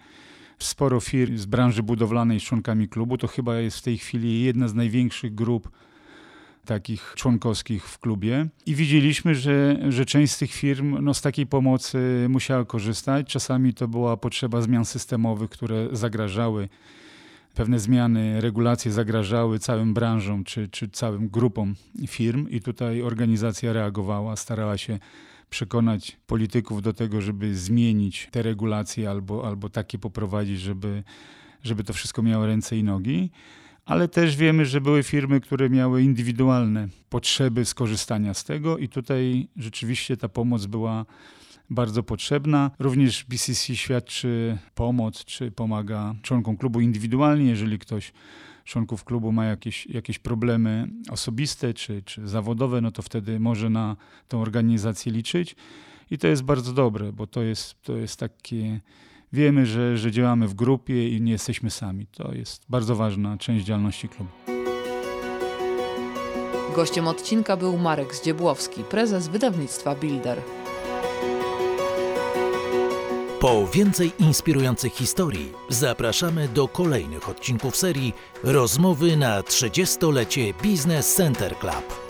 sporo 0.58 1.00
firm 1.00 1.38
z 1.38 1.46
branży 1.46 1.82
budowlanej 1.82 2.40
z 2.40 2.42
członkami 2.42 2.88
klubu, 2.88 3.18
to 3.18 3.26
chyba 3.26 3.58
jest 3.58 3.78
w 3.78 3.82
tej 3.82 3.98
chwili 3.98 4.42
jedna 4.42 4.68
z 4.68 4.74
największych 4.74 5.34
grup 5.34 5.70
takich 6.66 7.12
członkowskich 7.16 7.88
w 7.88 7.98
klubie. 7.98 8.46
I 8.66 8.74
widzieliśmy, 8.74 9.34
że, 9.34 9.78
że 9.88 10.06
część 10.06 10.32
z 10.32 10.38
tych 10.38 10.52
firm 10.52 10.98
no, 11.02 11.14
z 11.14 11.22
takiej 11.22 11.46
pomocy 11.46 12.26
musiała 12.28 12.64
korzystać. 12.64 13.26
Czasami 13.26 13.74
to 13.74 13.88
była 13.88 14.16
potrzeba 14.16 14.60
zmian 14.60 14.84
systemowych, 14.84 15.50
które 15.50 15.88
zagrażały, 15.92 16.68
pewne 17.54 17.78
zmiany, 17.78 18.40
regulacje 18.40 18.92
zagrażały 18.92 19.58
całym 19.58 19.94
branżom 19.94 20.44
czy, 20.44 20.68
czy 20.68 20.88
całym 20.88 21.28
grupom 21.28 21.74
firm. 22.06 22.48
I 22.48 22.60
tutaj 22.60 23.02
organizacja 23.02 23.72
reagowała, 23.72 24.36
starała 24.36 24.78
się 24.78 24.98
przekonać 25.50 26.16
polityków 26.26 26.82
do 26.82 26.92
tego, 26.92 27.20
żeby 27.20 27.54
zmienić 27.54 28.28
te 28.30 28.42
regulacje 28.42 29.10
albo, 29.10 29.46
albo 29.46 29.68
takie 29.68 29.98
poprowadzić, 29.98 30.60
żeby, 30.60 31.02
żeby 31.62 31.84
to 31.84 31.92
wszystko 31.92 32.22
miało 32.22 32.46
ręce 32.46 32.76
i 32.76 32.84
nogi 32.84 33.30
ale 33.86 34.08
też 34.08 34.36
wiemy, 34.36 34.66
że 34.66 34.80
były 34.80 35.02
firmy, 35.02 35.40
które 35.40 35.70
miały 35.70 36.02
indywidualne 36.02 36.88
potrzeby 37.08 37.64
skorzystania 37.64 38.34
z 38.34 38.44
tego 38.44 38.78
i 38.78 38.88
tutaj 38.88 39.48
rzeczywiście 39.56 40.16
ta 40.16 40.28
pomoc 40.28 40.66
była 40.66 41.06
bardzo 41.70 42.02
potrzebna. 42.02 42.70
Również 42.78 43.24
BCC 43.24 43.76
świadczy 43.76 44.58
pomoc, 44.74 45.24
czy 45.24 45.50
pomaga 45.50 46.14
członkom 46.22 46.56
klubu 46.56 46.80
indywidualnie, 46.80 47.44
jeżeli 47.44 47.78
ktoś 47.78 48.12
członków 48.64 49.04
klubu 49.04 49.32
ma 49.32 49.44
jakieś, 49.44 49.86
jakieś 49.86 50.18
problemy 50.18 50.88
osobiste 51.10 51.74
czy, 51.74 52.02
czy 52.02 52.28
zawodowe, 52.28 52.80
no 52.80 52.90
to 52.90 53.02
wtedy 53.02 53.40
może 53.40 53.70
na 53.70 53.96
tą 54.28 54.40
organizację 54.40 55.12
liczyć. 55.12 55.56
I 56.10 56.18
to 56.18 56.26
jest 56.26 56.42
bardzo 56.42 56.72
dobre, 56.72 57.12
bo 57.12 57.26
to 57.26 57.42
jest, 57.42 57.82
to 57.82 57.96
jest 57.96 58.16
takie 58.16 58.80
wiemy, 59.36 59.66
że, 59.66 59.98
że 59.98 60.10
działamy 60.10 60.48
w 60.48 60.54
grupie 60.54 61.08
i 61.08 61.20
nie 61.20 61.32
jesteśmy 61.32 61.70
sami. 61.70 62.06
To 62.06 62.34
jest 62.34 62.62
bardzo 62.68 62.96
ważna 62.96 63.38
część 63.38 63.64
działalności 63.64 64.08
klubu. 64.08 64.30
Gościem 66.76 67.08
odcinka 67.08 67.56
był 67.56 67.78
Marek 67.78 68.14
Zdziebłowski, 68.14 68.84
prezes 68.84 69.28
wydawnictwa 69.28 69.94
Builder. 69.94 70.38
Po 73.40 73.66
więcej 73.66 74.12
inspirujących 74.18 74.92
historii 74.92 75.52
zapraszamy 75.68 76.48
do 76.48 76.68
kolejnych 76.68 77.28
odcinków 77.28 77.76
serii 77.76 78.14
Rozmowy 78.44 79.16
na 79.16 79.40
30-lecie 79.40 80.54
Business 80.62 81.14
Center 81.14 81.58
Club. 81.58 82.05